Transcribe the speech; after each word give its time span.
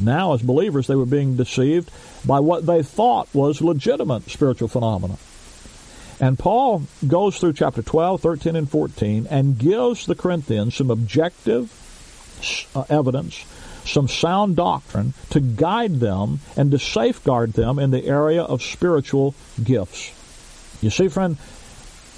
Now, 0.00 0.34
as 0.34 0.42
believers, 0.42 0.86
they 0.86 0.96
were 0.96 1.06
being 1.06 1.36
deceived 1.36 1.90
by 2.24 2.40
what 2.40 2.66
they 2.66 2.82
thought 2.82 3.28
was 3.34 3.60
legitimate 3.60 4.30
spiritual 4.30 4.68
phenomena. 4.68 5.18
And 6.20 6.38
Paul 6.38 6.82
goes 7.06 7.38
through 7.38 7.52
chapter 7.52 7.82
12, 7.82 8.20
13, 8.20 8.56
and 8.56 8.68
14 8.68 9.28
and 9.30 9.58
gives 9.58 10.06
the 10.06 10.14
Corinthians 10.14 10.74
some 10.74 10.90
objective 10.90 11.72
uh, 12.74 12.84
evidence, 12.88 13.44
some 13.84 14.08
sound 14.08 14.56
doctrine 14.56 15.14
to 15.30 15.40
guide 15.40 16.00
them 16.00 16.40
and 16.56 16.70
to 16.72 16.78
safeguard 16.78 17.52
them 17.52 17.78
in 17.78 17.90
the 17.90 18.04
area 18.04 18.42
of 18.42 18.62
spiritual 18.62 19.34
gifts. 19.62 20.12
You 20.80 20.90
see, 20.90 21.08
friend, 21.08 21.36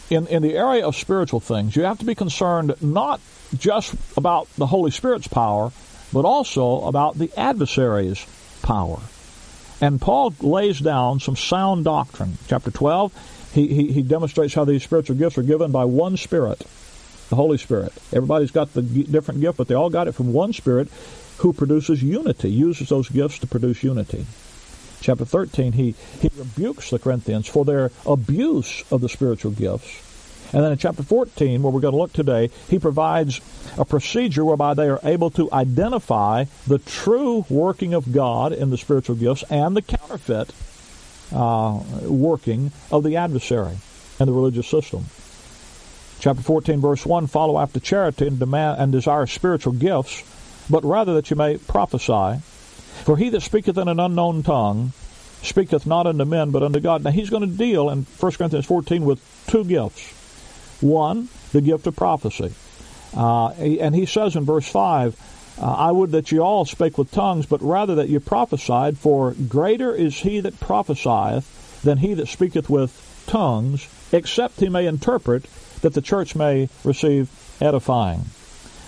in, 0.08 0.26
in 0.26 0.42
the 0.42 0.56
area 0.56 0.86
of 0.86 0.96
spiritual 0.96 1.40
things, 1.40 1.76
you 1.76 1.84
have 1.84 1.98
to 1.98 2.04
be 2.04 2.14
concerned 2.14 2.74
not 2.82 3.20
just 3.56 3.94
about 4.16 4.48
the 4.56 4.66
Holy 4.66 4.90
Spirit's 4.90 5.28
power, 5.28 5.72
but 6.12 6.24
also 6.24 6.82
about 6.82 7.18
the 7.18 7.30
adversary's 7.36 8.24
power. 8.62 9.00
And 9.80 10.00
Paul 10.00 10.34
lays 10.40 10.78
down 10.80 11.20
some 11.20 11.36
sound 11.36 11.84
doctrine. 11.84 12.36
Chapter 12.48 12.70
12, 12.70 13.50
he, 13.54 13.68
he, 13.68 13.92
he 13.92 14.02
demonstrates 14.02 14.54
how 14.54 14.64
these 14.64 14.82
spiritual 14.82 15.16
gifts 15.16 15.38
are 15.38 15.42
given 15.42 15.72
by 15.72 15.84
one 15.84 16.16
Spirit, 16.16 16.58
the 17.30 17.36
Holy 17.36 17.56
Spirit. 17.56 17.92
Everybody's 18.12 18.50
got 18.50 18.74
the 18.74 18.82
different 18.82 19.40
gift, 19.40 19.56
but 19.56 19.68
they 19.68 19.74
all 19.74 19.90
got 19.90 20.08
it 20.08 20.12
from 20.12 20.32
one 20.32 20.52
Spirit 20.52 20.88
who 21.38 21.52
produces 21.52 22.02
unity, 22.02 22.50
uses 22.50 22.90
those 22.90 23.08
gifts 23.08 23.38
to 23.38 23.46
produce 23.46 23.82
unity. 23.82 24.26
Chapter 25.00 25.24
13, 25.24 25.72
he, 25.72 25.94
he 26.20 26.30
rebukes 26.36 26.90
the 26.90 26.98
Corinthians 26.98 27.46
for 27.46 27.64
their 27.64 27.90
abuse 28.04 28.84
of 28.92 29.00
the 29.00 29.08
spiritual 29.08 29.52
gifts 29.52 30.09
and 30.52 30.64
then 30.64 30.72
in 30.72 30.78
chapter 30.78 31.02
14, 31.04 31.62
where 31.62 31.72
we're 31.72 31.80
going 31.80 31.92
to 31.92 31.98
look 31.98 32.12
today, 32.12 32.50
he 32.68 32.78
provides 32.78 33.40
a 33.78 33.84
procedure 33.84 34.44
whereby 34.44 34.74
they 34.74 34.88
are 34.88 34.98
able 35.04 35.30
to 35.30 35.52
identify 35.52 36.44
the 36.66 36.78
true 36.78 37.44
working 37.48 37.94
of 37.94 38.12
God 38.12 38.52
in 38.52 38.70
the 38.70 38.76
spiritual 38.76 39.14
gifts 39.14 39.44
and 39.48 39.76
the 39.76 39.82
counterfeit 39.82 40.52
uh, 41.32 41.80
working 42.02 42.72
of 42.90 43.04
the 43.04 43.16
adversary 43.16 43.76
and 44.18 44.28
the 44.28 44.32
religious 44.32 44.66
system. 44.66 45.04
Chapter 46.18 46.42
14, 46.42 46.80
verse 46.80 47.06
1 47.06 47.28
Follow 47.28 47.58
after 47.58 47.78
charity 47.78 48.26
and, 48.26 48.38
demand, 48.40 48.80
and 48.80 48.90
desire 48.90 49.26
spiritual 49.26 49.72
gifts, 49.72 50.24
but 50.68 50.84
rather 50.84 51.14
that 51.14 51.30
you 51.30 51.36
may 51.36 51.58
prophesy. 51.58 52.40
For 53.04 53.16
he 53.16 53.30
that 53.30 53.42
speaketh 53.42 53.78
in 53.78 53.86
an 53.86 54.00
unknown 54.00 54.42
tongue 54.42 54.92
speaketh 55.42 55.86
not 55.86 56.08
unto 56.08 56.24
men, 56.24 56.50
but 56.50 56.64
unto 56.64 56.80
God. 56.80 57.04
Now 57.04 57.12
he's 57.12 57.30
going 57.30 57.48
to 57.48 57.56
deal 57.56 57.88
in 57.88 58.02
1 58.02 58.32
Corinthians 58.32 58.66
14 58.66 59.04
with 59.04 59.22
two 59.46 59.64
gifts 59.64 60.12
one, 60.82 61.28
the 61.52 61.60
gift 61.60 61.86
of 61.86 61.96
prophecy. 61.96 62.52
Uh, 63.16 63.48
and 63.48 63.94
he 63.94 64.06
says 64.06 64.36
in 64.36 64.44
verse 64.44 64.68
5, 64.68 65.16
uh, 65.60 65.64
I 65.64 65.90
would 65.90 66.12
that 66.12 66.32
ye 66.32 66.38
all 66.38 66.64
spake 66.64 66.96
with 66.96 67.10
tongues, 67.10 67.46
but 67.46 67.60
rather 67.60 67.96
that 67.96 68.08
ye 68.08 68.18
prophesied, 68.18 68.96
for 68.96 69.34
greater 69.48 69.94
is 69.94 70.16
he 70.20 70.40
that 70.40 70.58
prophesieth 70.60 71.82
than 71.82 71.98
he 71.98 72.14
that 72.14 72.28
speaketh 72.28 72.70
with 72.70 73.24
tongues, 73.26 73.86
except 74.12 74.60
he 74.60 74.68
may 74.68 74.86
interpret, 74.86 75.44
that 75.82 75.94
the 75.94 76.00
church 76.00 76.34
may 76.34 76.68
receive 76.84 77.30
edifying. 77.60 78.24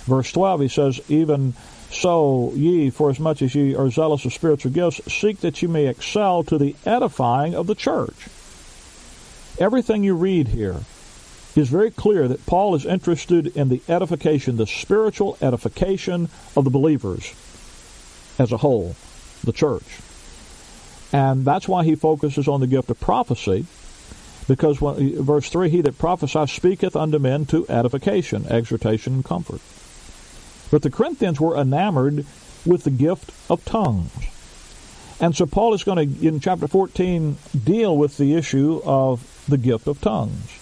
Verse 0.05 0.33
12, 0.33 0.61
he 0.62 0.69
says, 0.69 1.00
Even 1.09 1.55
so 1.91 2.53
ye, 2.55 2.91
for 2.91 3.11
as 3.11 3.21
much 3.21 3.43
as 3.43 3.55
ye 3.55 3.75
are 3.75 3.91
zealous 3.91 4.25
of 4.25 4.33
spiritual 4.33 4.72
gifts, 4.72 5.00
seek 5.12 5.41
that 5.41 5.61
ye 5.61 5.69
may 5.69 5.87
excel 5.87 6.43
to 6.44 6.59
the 6.59 6.75
edifying 6.87 7.55
of 7.55 7.67
the 7.67 7.75
church. 7.75 8.28
Everything 9.59 10.03
you 10.03 10.15
read 10.15 10.49
here 10.49 10.81
is 11.55 11.69
very 11.69 11.91
clear 11.91 12.29
that 12.29 12.47
Paul 12.47 12.75
is 12.75 12.87
interested 12.87 13.57
in 13.57 13.69
the 13.69 13.83
edification, 13.89 14.57
the 14.57 14.67
spiritual 14.67 15.37
edification 15.41 16.29
of 16.57 16.65
the 16.65 16.71
believers 16.71 17.35
as 18.39 18.53
a 18.53 18.57
whole, 18.59 18.97
the 19.45 19.53
church. 19.53 20.01
And 21.12 21.45
that's 21.45 21.69
why 21.69 21.85
he 21.85 21.95
focuses 21.95 22.49
on 22.49 22.61
the 22.61 22.67
gift 22.67 22.91
of 22.91 22.99
prophecy, 22.99 23.67
because 24.49 24.81
when, 24.81 25.23
verse 25.23 25.51
3 25.51 25.69
He 25.69 25.81
that 25.83 25.99
prophesies 25.99 26.51
speaketh 26.51 26.97
unto 26.97 27.19
men 27.19 27.45
to 27.47 27.69
edification, 27.69 28.47
exhortation, 28.47 29.15
and 29.15 29.25
comfort. 29.25 29.61
But 30.71 30.83
the 30.83 30.91
Corinthians 30.91 31.39
were 31.39 31.57
enamored 31.57 32.25
with 32.65 32.85
the 32.85 32.91
gift 32.91 33.31
of 33.51 33.65
tongues. 33.65 34.11
And 35.21 35.37
so 35.37 35.47
Paul 35.47 35.75
is 35.75 35.85
going 35.85 35.99
to, 35.99 36.27
in 36.27 36.41
chapter 36.41 36.67
14, 36.67 37.37
deal 37.62 37.97
with 37.97 38.17
the 38.17 38.35
issue 38.35 38.81
of 38.85 39.45
the 39.47 39.59
gift 39.59 39.87
of 39.87 40.01
tongues. 40.01 40.62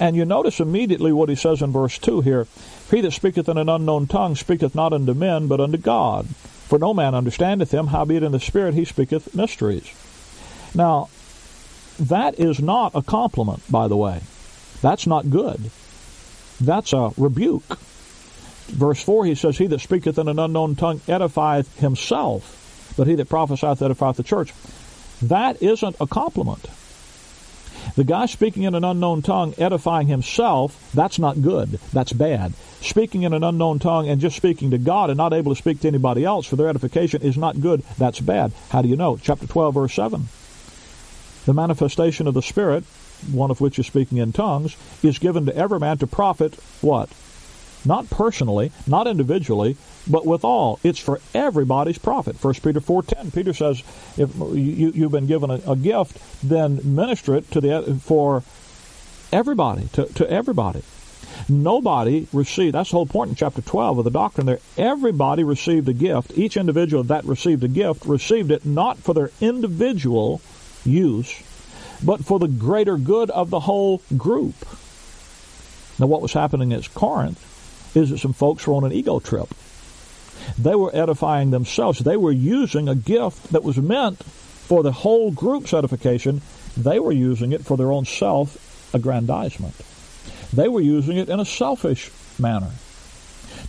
And 0.00 0.14
you 0.14 0.24
notice 0.24 0.60
immediately 0.60 1.12
what 1.12 1.28
he 1.28 1.34
says 1.34 1.60
in 1.60 1.72
verse 1.72 1.98
2 1.98 2.20
here 2.20 2.46
He 2.90 3.00
that 3.00 3.12
speaketh 3.12 3.48
in 3.48 3.58
an 3.58 3.68
unknown 3.68 4.06
tongue 4.06 4.36
speaketh 4.36 4.74
not 4.74 4.92
unto 4.92 5.14
men, 5.14 5.48
but 5.48 5.60
unto 5.60 5.78
God. 5.78 6.26
For 6.26 6.78
no 6.78 6.92
man 6.92 7.14
understandeth 7.14 7.72
him, 7.72 7.88
howbeit 7.88 8.22
in 8.22 8.32
the 8.32 8.40
Spirit 8.40 8.74
he 8.74 8.84
speaketh 8.84 9.34
mysteries. 9.34 9.90
Now, 10.74 11.08
that 11.98 12.38
is 12.38 12.60
not 12.60 12.92
a 12.94 13.02
compliment, 13.02 13.62
by 13.70 13.88
the 13.88 13.96
way. 13.96 14.20
That's 14.80 15.06
not 15.06 15.30
good. 15.30 15.70
That's 16.60 16.92
a 16.92 17.12
rebuke. 17.16 17.78
Verse 18.68 19.02
4, 19.02 19.24
he 19.24 19.34
says, 19.34 19.58
He 19.58 19.66
that 19.68 19.80
speaketh 19.80 20.18
in 20.18 20.28
an 20.28 20.38
unknown 20.38 20.76
tongue 20.76 21.00
edifieth 21.00 21.78
himself, 21.78 22.94
but 22.96 23.06
he 23.06 23.14
that 23.14 23.28
prophesieth 23.28 23.80
edifieth 23.80 24.16
the 24.16 24.22
church. 24.22 24.52
That 25.22 25.62
isn't 25.62 25.96
a 26.00 26.06
compliment. 26.06 26.66
The 27.96 28.04
guy 28.04 28.26
speaking 28.26 28.62
in 28.62 28.74
an 28.74 28.84
unknown 28.84 29.22
tongue, 29.22 29.54
edifying 29.58 30.06
himself, 30.06 30.90
that's 30.92 31.18
not 31.18 31.42
good. 31.42 31.80
That's 31.92 32.12
bad. 32.12 32.54
Speaking 32.80 33.22
in 33.22 33.32
an 33.32 33.42
unknown 33.42 33.78
tongue 33.78 34.08
and 34.08 34.20
just 34.20 34.36
speaking 34.36 34.70
to 34.70 34.78
God 34.78 35.10
and 35.10 35.16
not 35.16 35.32
able 35.32 35.52
to 35.52 35.58
speak 35.58 35.80
to 35.80 35.88
anybody 35.88 36.24
else 36.24 36.46
for 36.46 36.56
their 36.56 36.68
edification 36.68 37.22
is 37.22 37.36
not 37.36 37.60
good. 37.60 37.82
That's 37.98 38.20
bad. 38.20 38.52
How 38.70 38.82
do 38.82 38.88
you 38.88 38.96
know? 38.96 39.16
Chapter 39.16 39.46
12, 39.46 39.74
verse 39.74 39.94
7. 39.94 40.28
The 41.46 41.54
manifestation 41.54 42.26
of 42.26 42.34
the 42.34 42.42
Spirit, 42.42 42.84
one 43.32 43.50
of 43.50 43.60
which 43.60 43.78
is 43.78 43.86
speaking 43.86 44.18
in 44.18 44.32
tongues, 44.32 44.76
is 45.02 45.18
given 45.18 45.46
to 45.46 45.56
every 45.56 45.80
man 45.80 45.98
to 45.98 46.06
profit 46.06 46.54
what? 46.80 47.08
Not 47.84 48.10
personally, 48.10 48.70
not 48.86 49.06
individually, 49.06 49.76
but 50.08 50.26
with 50.26 50.44
all. 50.44 50.80
It's 50.82 50.98
for 50.98 51.20
everybody's 51.34 51.98
profit. 51.98 52.42
1 52.42 52.54
Peter 52.54 52.80
4.10, 52.80 53.34
Peter 53.34 53.52
says, 53.52 53.82
if 54.16 54.34
you, 54.36 54.90
you've 54.90 55.12
been 55.12 55.26
given 55.26 55.50
a, 55.50 55.60
a 55.66 55.76
gift, 55.76 56.18
then 56.42 56.80
minister 56.82 57.34
it 57.34 57.50
to 57.52 57.60
the 57.60 58.00
for 58.02 58.42
everybody, 59.32 59.88
to, 59.92 60.06
to 60.06 60.30
everybody. 60.30 60.82
Nobody 61.48 62.26
received, 62.32 62.74
that's 62.74 62.90
the 62.90 62.96
whole 62.96 63.06
point 63.06 63.30
in 63.30 63.36
chapter 63.36 63.62
12 63.62 63.98
of 63.98 64.04
the 64.04 64.10
doctrine 64.10 64.46
there. 64.46 64.60
Everybody 64.76 65.44
received 65.44 65.88
a 65.88 65.92
gift. 65.92 66.36
Each 66.36 66.56
individual 66.56 67.04
that 67.04 67.24
received 67.24 67.62
a 67.64 67.68
gift 67.68 68.06
received 68.06 68.50
it 68.50 68.66
not 68.66 68.98
for 68.98 69.14
their 69.14 69.30
individual 69.40 70.40
use, 70.84 71.42
but 72.02 72.24
for 72.24 72.38
the 72.38 72.48
greater 72.48 72.96
good 72.96 73.30
of 73.30 73.50
the 73.50 73.60
whole 73.60 74.02
group. 74.16 74.54
Now, 75.98 76.06
what 76.06 76.22
was 76.22 76.32
happening 76.32 76.72
at 76.72 76.92
Corinth 76.94 77.96
is 77.96 78.10
that 78.10 78.18
some 78.18 78.32
folks 78.32 78.66
were 78.66 78.74
on 78.74 78.84
an 78.84 78.92
ego 78.92 79.18
trip. 79.18 79.48
They 80.56 80.74
were 80.74 80.94
edifying 80.94 81.50
themselves. 81.50 81.98
They 81.98 82.16
were 82.16 82.32
using 82.32 82.88
a 82.88 82.94
gift 82.94 83.52
that 83.52 83.64
was 83.64 83.76
meant 83.78 84.22
for 84.22 84.82
the 84.82 84.92
whole 84.92 85.30
group's 85.30 85.74
edification. 85.74 86.42
They 86.76 87.00
were 87.00 87.12
using 87.12 87.52
it 87.52 87.64
for 87.64 87.76
their 87.76 87.92
own 87.92 88.04
self 88.04 88.94
aggrandizement. 88.94 89.74
They 90.52 90.68
were 90.68 90.80
using 90.80 91.16
it 91.16 91.28
in 91.28 91.40
a 91.40 91.44
selfish 91.44 92.10
manner 92.38 92.70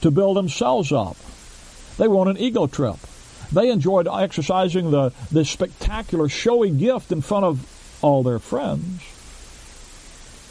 to 0.01 0.11
build 0.11 0.37
themselves 0.37 0.91
up. 0.91 1.17
They 1.97 2.07
were 2.07 2.17
on 2.17 2.27
an 2.27 2.37
ego 2.37 2.67
trip. 2.67 2.97
They 3.51 3.69
enjoyed 3.69 4.07
exercising 4.07 4.91
the, 4.91 5.11
the 5.31 5.43
spectacular, 5.43 6.29
showy 6.29 6.69
gift 6.69 7.11
in 7.11 7.21
front 7.21 7.45
of 7.45 7.99
all 8.01 8.23
their 8.23 8.39
friends. 8.39 9.01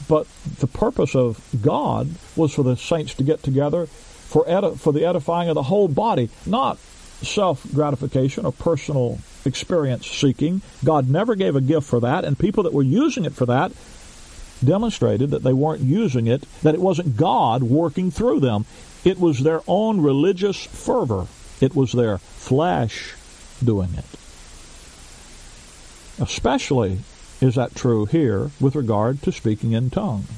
But 0.09 0.27
the 0.59 0.67
purpose 0.67 1.15
of 1.15 1.41
God 1.61 2.09
was 2.35 2.55
for 2.55 2.63
the 2.63 2.77
saints 2.77 3.15
to 3.15 3.23
get 3.23 3.43
together 3.43 3.89
for, 4.29 4.49
edi- 4.49 4.77
for 4.77 4.93
the 4.93 5.05
edifying 5.05 5.49
of 5.49 5.55
the 5.55 5.65
whole 5.65 5.89
body, 5.89 6.31
not 6.47 6.79
self 7.23 7.67
gratification 7.75 8.47
or 8.47 8.53
personal 8.53 9.19
experience 9.45 10.07
seeking. 10.07 10.63
God 10.85 11.09
never 11.09 11.35
gave 11.35 11.57
a 11.57 11.61
gift 11.61 11.87
for 11.87 12.01
that, 12.01 12.25
and 12.25 12.39
people 12.39 12.63
that 12.65 12.73
were 12.73 12.83
using 12.83 13.25
it 13.25 13.33
for 13.33 13.47
that 13.47 13.73
demonstrated 14.65 15.31
that 15.31 15.43
they 15.43 15.53
weren't 15.53 15.83
using 15.83 16.27
it, 16.27 16.45
that 16.63 16.75
it 16.75 16.81
wasn't 16.81 17.17
God 17.17 17.63
working 17.63 18.11
through 18.11 18.41
them. 18.41 18.67
It 19.05 19.19
was 19.19 19.41
their 19.41 19.63
own 19.67 20.01
religious 20.01 20.65
fervor 20.65 21.27
It 21.61 21.75
was 21.75 21.93
their 21.93 22.19
flesh 22.19 23.15
doing 23.65 23.91
it. 23.95 24.05
Especially 26.21 26.99
is 27.41 27.55
that 27.55 27.75
true 27.75 28.07
here 28.07 28.51
with 28.61 28.75
regard 28.75 29.23
to 29.23 29.33
speaking 29.33 29.73
in 29.73 29.91
tongues. 29.91 30.29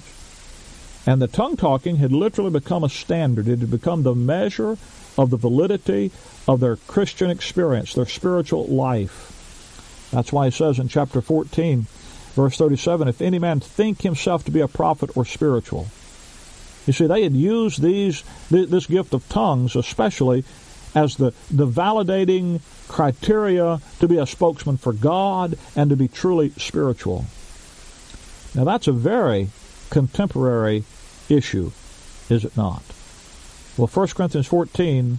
And 1.06 1.20
the 1.20 1.28
tongue 1.28 1.56
talking 1.56 1.96
had 1.96 2.12
literally 2.12 2.50
become 2.50 2.84
a 2.84 2.88
standard. 2.88 3.48
It 3.48 3.60
had 3.60 3.70
become 3.70 4.02
the 4.02 4.14
measure 4.14 4.76
of 5.16 5.30
the 5.30 5.36
validity 5.36 6.10
of 6.46 6.60
their 6.60 6.76
Christian 6.76 7.30
experience, 7.30 7.94
their 7.94 8.06
spiritual 8.06 8.66
life. 8.66 10.08
That's 10.10 10.32
why 10.32 10.46
he 10.46 10.50
says 10.50 10.78
in 10.78 10.88
chapter 10.88 11.20
14, 11.20 11.86
verse 12.34 12.56
37, 12.56 13.08
if 13.08 13.22
any 13.22 13.38
man 13.38 13.60
think 13.60 14.02
himself 14.02 14.44
to 14.44 14.50
be 14.50 14.60
a 14.60 14.68
prophet 14.68 15.16
or 15.16 15.24
spiritual. 15.24 15.88
You 16.86 16.92
see, 16.92 17.06
they 17.06 17.22
had 17.22 17.34
used 17.34 17.82
these 17.82 18.24
this 18.50 18.86
gift 18.86 19.14
of 19.14 19.28
tongues 19.28 19.76
especially 19.76 20.44
as 20.94 21.16
the, 21.16 21.32
the 21.50 21.66
validating 21.66 22.60
criteria 22.88 23.80
to 24.00 24.08
be 24.08 24.18
a 24.18 24.26
spokesman 24.26 24.76
for 24.76 24.92
God 24.92 25.56
and 25.76 25.90
to 25.90 25.96
be 25.96 26.08
truly 26.08 26.50
spiritual. 26.56 27.26
Now 28.54 28.64
that's 28.64 28.88
a 28.88 28.92
very 28.92 29.50
contemporary 29.90 30.84
issue, 31.28 31.72
is 32.28 32.44
it 32.44 32.56
not? 32.56 32.82
Well, 33.76 33.88
1 33.88 34.08
Corinthians 34.08 34.46
14, 34.46 35.18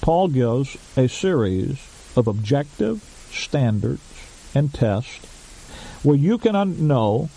Paul 0.00 0.28
gives 0.28 0.76
a 0.96 1.08
series 1.08 1.78
of 2.16 2.26
objective 2.26 3.02
standards 3.32 4.02
and 4.54 4.72
tests 4.72 6.02
where 6.02 6.16
you 6.16 6.38
can 6.38 6.86
know 6.86 7.28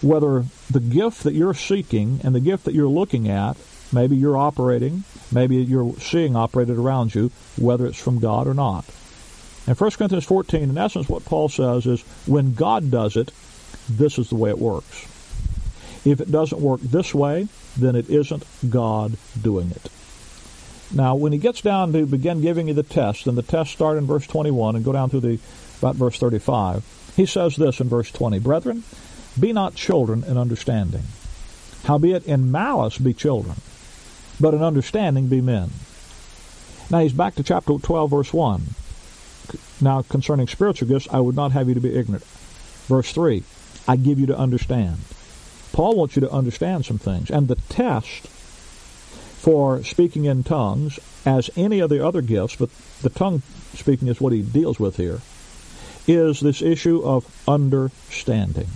whether 0.00 0.44
the 0.70 0.80
gift 0.80 1.24
that 1.24 1.34
you're 1.34 1.54
seeking 1.54 2.20
and 2.22 2.34
the 2.34 2.40
gift 2.40 2.64
that 2.64 2.74
you're 2.74 2.88
looking 2.88 3.28
at, 3.28 3.56
maybe 3.92 4.16
you're 4.16 4.36
operating, 4.36 5.04
maybe 5.32 5.56
you're 5.56 5.94
seeing 5.98 6.36
operated 6.36 6.76
around 6.76 7.14
you, 7.14 7.30
whether 7.56 7.86
it's 7.86 8.00
from 8.00 8.20
God 8.20 8.46
or 8.46 8.54
not. 8.54 8.84
And 9.66 9.78
1 9.78 9.90
Corinthians 9.92 10.24
14, 10.24 10.62
in 10.62 10.78
essence, 10.78 11.08
what 11.08 11.24
Paul 11.24 11.48
says 11.48 11.86
is 11.86 12.02
when 12.26 12.54
God 12.54 12.90
does 12.90 13.16
it, 13.16 13.32
this 13.88 14.18
is 14.18 14.28
the 14.28 14.36
way 14.36 14.50
it 14.50 14.58
works. 14.58 15.06
If 16.04 16.20
it 16.20 16.30
doesn't 16.30 16.60
work 16.60 16.80
this 16.80 17.14
way, 17.14 17.48
then 17.76 17.96
it 17.96 18.08
isn't 18.08 18.44
God 18.68 19.16
doing 19.40 19.70
it. 19.70 19.90
Now, 20.94 21.14
when 21.16 21.32
he 21.32 21.38
gets 21.38 21.60
down 21.60 21.92
to 21.92 22.06
begin 22.06 22.40
giving 22.40 22.68
you 22.68 22.74
the 22.74 22.82
test, 22.82 23.26
and 23.26 23.36
the 23.36 23.42
test 23.42 23.72
start 23.72 23.98
in 23.98 24.06
verse 24.06 24.26
21 24.26 24.76
and 24.76 24.84
go 24.84 24.92
down 24.92 25.10
through 25.10 25.20
the 25.20 25.38
about 25.78 25.96
verse 25.96 26.18
35, 26.18 26.84
he 27.14 27.26
says 27.26 27.56
this 27.56 27.80
in 27.80 27.88
verse 27.88 28.10
20, 28.10 28.38
Brethren, 28.38 28.84
be 29.38 29.52
not 29.52 29.74
children 29.74 30.24
in 30.24 30.38
understanding. 30.38 31.02
Howbeit 31.84 32.26
in 32.26 32.50
malice 32.50 32.98
be 32.98 33.12
children, 33.12 33.56
but 34.40 34.54
in 34.54 34.62
understanding 34.62 35.28
be 35.28 35.40
men. 35.40 35.70
Now 36.90 37.00
he's 37.00 37.12
back 37.12 37.34
to 37.34 37.42
chapter 37.42 37.76
12, 37.78 38.10
verse 38.10 38.32
1. 38.32 38.62
Now 39.80 40.02
concerning 40.02 40.48
spiritual 40.48 40.88
gifts, 40.88 41.08
I 41.12 41.20
would 41.20 41.36
not 41.36 41.52
have 41.52 41.68
you 41.68 41.74
to 41.74 41.80
be 41.80 41.94
ignorant. 41.94 42.24
Verse 42.86 43.12
3, 43.12 43.42
I 43.86 43.96
give 43.96 44.18
you 44.18 44.26
to 44.26 44.38
understand. 44.38 44.98
Paul 45.72 45.96
wants 45.96 46.16
you 46.16 46.20
to 46.20 46.30
understand 46.30 46.84
some 46.84 46.98
things. 46.98 47.30
And 47.30 47.48
the 47.48 47.56
test 47.56 48.26
for 49.38 49.82
speaking 49.84 50.24
in 50.24 50.42
tongues, 50.42 50.98
as 51.24 51.50
any 51.56 51.80
of 51.80 51.90
the 51.90 52.04
other 52.04 52.20
gifts, 52.20 52.56
but 52.56 52.70
the 53.02 53.10
tongue 53.10 53.42
speaking 53.74 54.08
is 54.08 54.20
what 54.20 54.32
he 54.32 54.42
deals 54.42 54.80
with 54.80 54.96
here, 54.96 55.20
is 56.06 56.40
this 56.40 56.62
issue 56.62 57.02
of 57.04 57.26
understanding. 57.46 58.66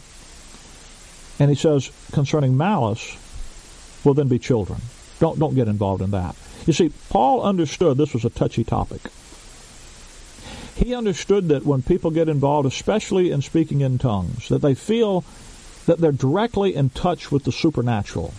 And 1.39 1.51
he 1.51 1.57
says, 1.57 1.91
concerning 2.13 2.57
malice, 2.57 3.17
will 4.05 4.15
then 4.15 4.29
be 4.29 4.39
children. 4.39 4.81
Don't, 5.19 5.39
don't 5.39 5.55
get 5.55 5.69
involved 5.69 6.03
in 6.03 6.11
that. 6.13 6.37
You 6.67 6.73
see, 6.73 6.93
Paul 7.11 7.43
understood 7.43 7.97
this 7.97 8.15
was 8.15 8.25
a 8.25 8.31
touchy 8.31 8.65
topic. 8.65 9.01
He 10.77 10.95
understood 10.95 11.49
that 11.49 11.65
when 11.65 11.83
people 11.83 12.11
get 12.11 12.29
involved, 12.29 12.67
especially 12.67 13.31
in 13.31 13.43
speaking 13.43 13.81
in 13.81 13.99
tongues, 13.99 14.49
that 14.49 14.63
they 14.63 14.75
feel 14.75 15.25
that 15.87 15.99
they're 15.99 16.13
directly 16.13 16.75
in 16.75 16.91
touch 16.91 17.31
with 17.31 17.45
the 17.45 17.53
supernatural. 17.53 18.35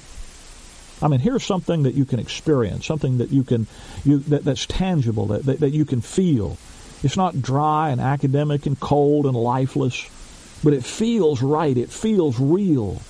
I 1.01 1.07
mean, 1.07 1.19
here's 1.19 1.43
something 1.43 1.83
that 1.83 1.95
you 1.95 2.05
can 2.05 2.19
experience, 2.19 2.85
something 2.85 3.17
that 3.17 3.31
you 3.31 3.43
can, 3.43 3.67
you, 4.05 4.19
that, 4.19 4.45
that's 4.45 4.65
tangible, 4.65 5.27
that, 5.27 5.45
that, 5.45 5.59
that 5.59 5.71
you 5.71 5.85
can 5.85 6.01
feel. 6.01 6.57
It's 7.03 7.17
not 7.17 7.41
dry 7.41 7.89
and 7.89 7.99
academic 7.99 8.65
and 8.65 8.79
cold 8.79 9.25
and 9.25 9.35
lifeless 9.35 10.07
but 10.63 10.73
it 10.73 10.85
feels 10.85 11.41
right. 11.41 11.77
It 11.77 11.89
feels 11.89 12.39
real. 12.39 13.01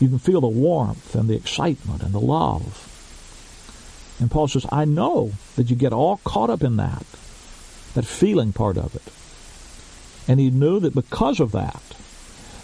You 0.00 0.08
can 0.08 0.18
feel 0.18 0.40
the 0.40 0.48
warmth 0.48 1.14
and 1.14 1.28
the 1.28 1.34
excitement 1.34 2.02
and 2.02 2.14
the 2.14 2.20
love. 2.20 2.86
And 4.18 4.30
Paul 4.30 4.48
says, 4.48 4.66
I 4.72 4.84
know 4.84 5.32
that 5.56 5.68
you 5.70 5.76
get 5.76 5.92
all 5.92 6.20
caught 6.24 6.50
up 6.50 6.62
in 6.62 6.76
that, 6.76 7.04
that 7.94 8.06
feeling 8.06 8.52
part 8.52 8.78
of 8.78 8.96
it. 8.96 9.12
And 10.30 10.40
he 10.40 10.50
knew 10.50 10.80
that 10.80 10.94
because 10.94 11.38
of 11.40 11.52
that, 11.52 11.82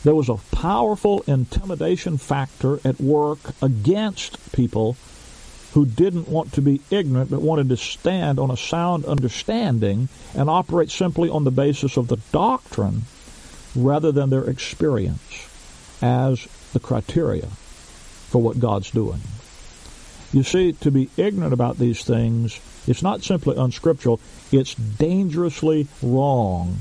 there 0.05 0.15
was 0.15 0.29
a 0.29 0.37
powerful 0.53 1.25
intimidation 1.27 2.19
factor 2.19 2.79
at 2.85 3.01
work 3.01 3.39
against 3.63 4.53
people 4.53 4.97
who 5.73 5.87
didn't 5.87 6.29
want 6.29 6.53
to 6.53 6.63
be 6.63 6.81
ignorant 6.91 7.31
but 7.31 7.41
wanted 7.41 7.71
to 7.71 7.77
stand 7.77 8.39
on 8.39 8.51
a 8.51 8.57
sound 8.57 9.05
understanding 9.07 10.09
and 10.35 10.49
operate 10.49 10.91
simply 10.91 11.29
on 11.29 11.45
the 11.45 11.51
basis 11.51 11.97
of 11.97 12.09
the 12.09 12.19
doctrine 12.31 13.03
rather 13.75 14.13
than 14.13 14.31
their 14.31 14.45
experience 14.45 15.49
as 16.01 16.47
the 16.75 16.81
criteria 16.81 17.47
for 17.47 18.43
what 18.43 18.61
God's 18.61 18.91
doing. 18.91 19.23
You 20.33 20.43
see, 20.43 20.73
to 20.75 20.91
be 20.91 21.09
ignorant 21.17 21.55
about 21.55 21.79
these 21.79 22.05
things, 22.05 22.61
it's 22.87 23.03
not 23.03 23.23
simply 23.23 23.57
unscriptural, 23.57 24.21
it's 24.53 24.75
dangerously 24.75 25.89
wrong 26.03 26.75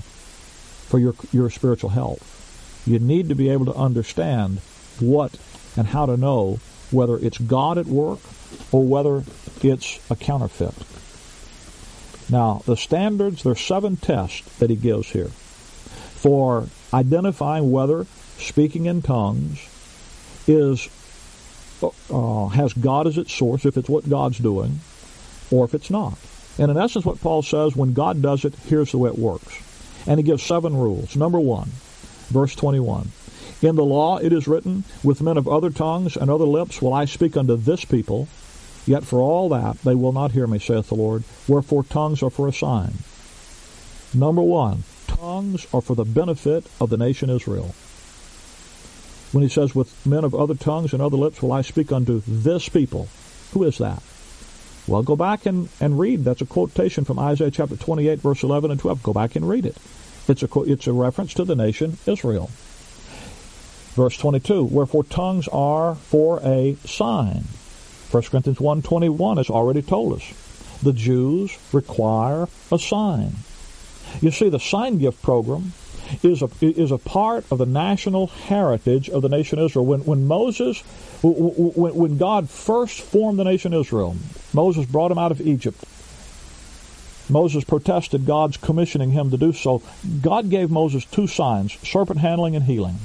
for 0.87 0.99
your, 0.99 1.15
your 1.31 1.49
spiritual 1.49 1.91
health. 1.91 2.42
You 2.85 2.99
need 2.99 3.29
to 3.29 3.35
be 3.35 3.49
able 3.49 3.65
to 3.65 3.75
understand 3.75 4.59
what 4.99 5.37
and 5.75 5.87
how 5.87 6.05
to 6.05 6.17
know 6.17 6.59
whether 6.91 7.17
it's 7.17 7.37
God 7.37 7.77
at 7.77 7.85
work 7.85 8.19
or 8.71 8.83
whether 8.83 9.23
it's 9.61 9.99
a 10.11 10.15
counterfeit. 10.15 10.75
Now, 12.29 12.61
the 12.65 12.77
standards, 12.77 13.43
there's 13.43 13.59
seven 13.59 13.97
tests 13.97 14.57
that 14.57 14.69
he 14.69 14.75
gives 14.75 15.09
here 15.09 15.29
for 15.29 16.67
identifying 16.93 17.71
whether 17.71 18.05
speaking 18.37 18.85
in 18.85 19.01
tongues 19.01 19.67
is 20.47 20.89
uh, 22.09 22.47
has 22.47 22.73
God 22.73 23.07
as 23.07 23.17
its 23.17 23.33
source, 23.33 23.65
if 23.65 23.77
it's 23.77 23.89
what 23.89 24.09
God's 24.09 24.37
doing, 24.37 24.79
or 25.51 25.65
if 25.65 25.73
it's 25.73 25.89
not. 25.89 26.17
And 26.57 26.71
in 26.71 26.77
essence, 26.77 27.05
what 27.05 27.19
Paul 27.19 27.41
says, 27.41 27.75
when 27.75 27.93
God 27.93 28.21
does 28.21 28.45
it, 28.45 28.55
here's 28.67 28.91
the 28.91 28.97
way 28.97 29.09
it 29.09 29.17
works. 29.17 29.61
And 30.07 30.19
he 30.19 30.23
gives 30.23 30.43
seven 30.43 30.75
rules. 30.75 31.15
Number 31.15 31.39
one, 31.39 31.71
verse 32.29 32.55
21. 32.55 33.11
In 33.61 33.75
the 33.75 33.85
law 33.85 34.17
it 34.17 34.33
is 34.33 34.47
written, 34.47 34.83
With 35.03 35.21
men 35.21 35.37
of 35.37 35.47
other 35.47 35.69
tongues 35.69 36.17
and 36.17 36.29
other 36.29 36.45
lips 36.45 36.81
will 36.81 36.93
I 36.93 37.05
speak 37.05 37.37
unto 37.37 37.55
this 37.55 37.85
people, 37.85 38.27
Yet 38.85 39.03
for 39.03 39.19
all 39.19 39.49
that 39.49 39.79
they 39.83 39.95
will 39.95 40.11
not 40.11 40.33
hear 40.33 40.47
me, 40.47 40.59
saith 40.59 40.89
the 40.89 40.95
Lord. 40.95 41.23
Wherefore 41.47 41.83
tongues 41.83 42.21
are 42.21 42.29
for 42.29 42.47
a 42.47 42.53
sign. 42.53 42.93
Number 44.13 44.41
one, 44.41 44.83
tongues 45.07 45.65
are 45.73 45.81
for 45.81 45.95
the 45.95 46.03
benefit 46.03 46.65
of 46.81 46.89
the 46.89 46.97
nation 46.97 47.29
Israel. 47.29 47.73
When 49.31 49.41
he 49.41 49.49
says, 49.49 49.73
With 49.73 50.05
men 50.05 50.25
of 50.25 50.35
other 50.35 50.55
tongues 50.55 50.93
and 50.93 51.01
other 51.01 51.17
lips 51.17 51.41
will 51.41 51.53
I 51.53 51.61
speak 51.61 51.91
unto 51.91 52.21
this 52.27 52.67
people, 52.67 53.07
who 53.53 53.63
is 53.63 53.77
that? 53.77 54.03
Well, 54.85 55.01
go 55.01 55.15
back 55.15 55.45
and, 55.45 55.69
and 55.79 55.97
read. 55.97 56.25
That's 56.25 56.41
a 56.41 56.45
quotation 56.45 57.05
from 57.05 57.17
Isaiah 57.17 57.51
chapter 57.51 57.77
28, 57.77 58.19
verse 58.19 58.43
11 58.43 58.69
and 58.69 58.79
12. 58.79 59.01
Go 59.01 59.13
back 59.13 59.37
and 59.37 59.47
read 59.47 59.65
it. 59.65 59.77
It's 60.27 60.43
a, 60.43 60.61
it's 60.61 60.87
a 60.87 60.93
reference 60.93 61.33
to 61.35 61.43
the 61.43 61.55
nation 61.55 61.97
Israel. 62.05 62.49
Verse 63.95 64.17
22, 64.17 64.63
Wherefore 64.63 65.03
tongues 65.03 65.47
are 65.49 65.95
for 65.95 66.39
a 66.43 66.75
sign. 66.85 67.43
1 68.11 68.23
Corinthians 68.23 68.59
1.21 68.59 69.37
has 69.37 69.49
already 69.49 69.81
told 69.81 70.13
us. 70.13 70.79
The 70.81 70.93
Jews 70.93 71.57
require 71.71 72.47
a 72.71 72.79
sign. 72.79 73.33
You 74.21 74.31
see, 74.31 74.49
the 74.49 74.59
sign 74.59 74.97
gift 74.97 75.21
program 75.21 75.73
is 76.21 76.41
a, 76.41 76.49
is 76.61 76.91
a 76.91 76.97
part 76.97 77.45
of 77.51 77.57
the 77.57 77.65
national 77.65 78.27
heritage 78.27 79.09
of 79.09 79.21
the 79.21 79.29
nation 79.29 79.59
Israel. 79.59 79.85
When, 79.85 80.01
when 80.05 80.27
Moses, 80.27 80.81
when, 81.21 81.95
when 81.95 82.17
God 82.17 82.49
first 82.49 83.01
formed 83.01 83.39
the 83.39 83.43
nation 83.43 83.73
Israel, 83.73 84.15
Moses 84.53 84.85
brought 84.85 85.11
him 85.11 85.17
out 85.17 85.31
of 85.31 85.41
Egypt. 85.41 85.83
Moses 87.33 87.63
protested 87.63 88.25
God's 88.25 88.57
commissioning 88.57 89.11
him 89.11 89.31
to 89.31 89.37
do 89.37 89.51
so. 89.51 89.81
God 90.21 90.49
gave 90.49 90.71
Moses 90.71 91.03
two 91.03 91.27
signs, 91.27 91.73
serpent 91.87 92.19
handling 92.19 92.55
and 92.55 92.65
healing. 92.65 92.99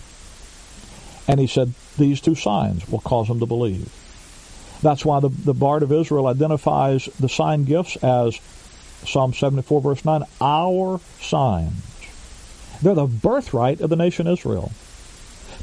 And 1.26 1.40
he 1.40 1.46
said, 1.46 1.72
these 1.96 2.20
two 2.20 2.34
signs 2.34 2.88
will 2.88 3.00
cause 3.00 3.28
him 3.28 3.40
to 3.40 3.46
believe. 3.46 3.90
That's 4.82 5.04
why 5.04 5.20
the, 5.20 5.28
the 5.28 5.54
Bard 5.54 5.82
of 5.82 5.92
Israel 5.92 6.26
identifies 6.26 7.06
the 7.18 7.28
sign 7.28 7.64
gifts 7.64 7.96
as 7.96 8.38
Psalm 9.04 9.32
74, 9.32 9.80
verse 9.80 10.04
9, 10.04 10.22
our 10.40 11.00
signs. 11.20 11.82
They're 12.82 12.94
the 12.94 13.06
birthright 13.06 13.80
of 13.80 13.90
the 13.90 13.96
nation 13.96 14.26
Israel. 14.26 14.72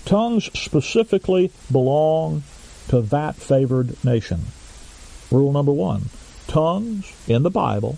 Tongues 0.06 0.50
specifically 0.60 1.52
belong 1.72 2.44
to 2.90 3.02
that 3.02 3.36
favored 3.36 4.04
nation. 4.04 4.46
Rule 5.32 5.52
number 5.52 5.72
one 5.72 6.10
tongues 6.48 7.12
in 7.28 7.44
the 7.44 7.50
Bible 7.50 7.98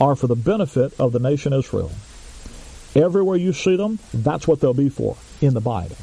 are 0.00 0.16
for 0.16 0.26
the 0.26 0.36
benefit 0.36 0.98
of 0.98 1.12
the 1.12 1.18
nation 1.18 1.52
Israel. 1.52 1.90
Everywhere 2.94 3.36
you 3.36 3.52
see 3.52 3.76
them, 3.76 3.98
that's 4.12 4.48
what 4.48 4.60
they'll 4.60 4.74
be 4.74 4.88
for 4.88 5.16
in 5.40 5.54
the 5.54 5.60
Bible. 5.60 5.96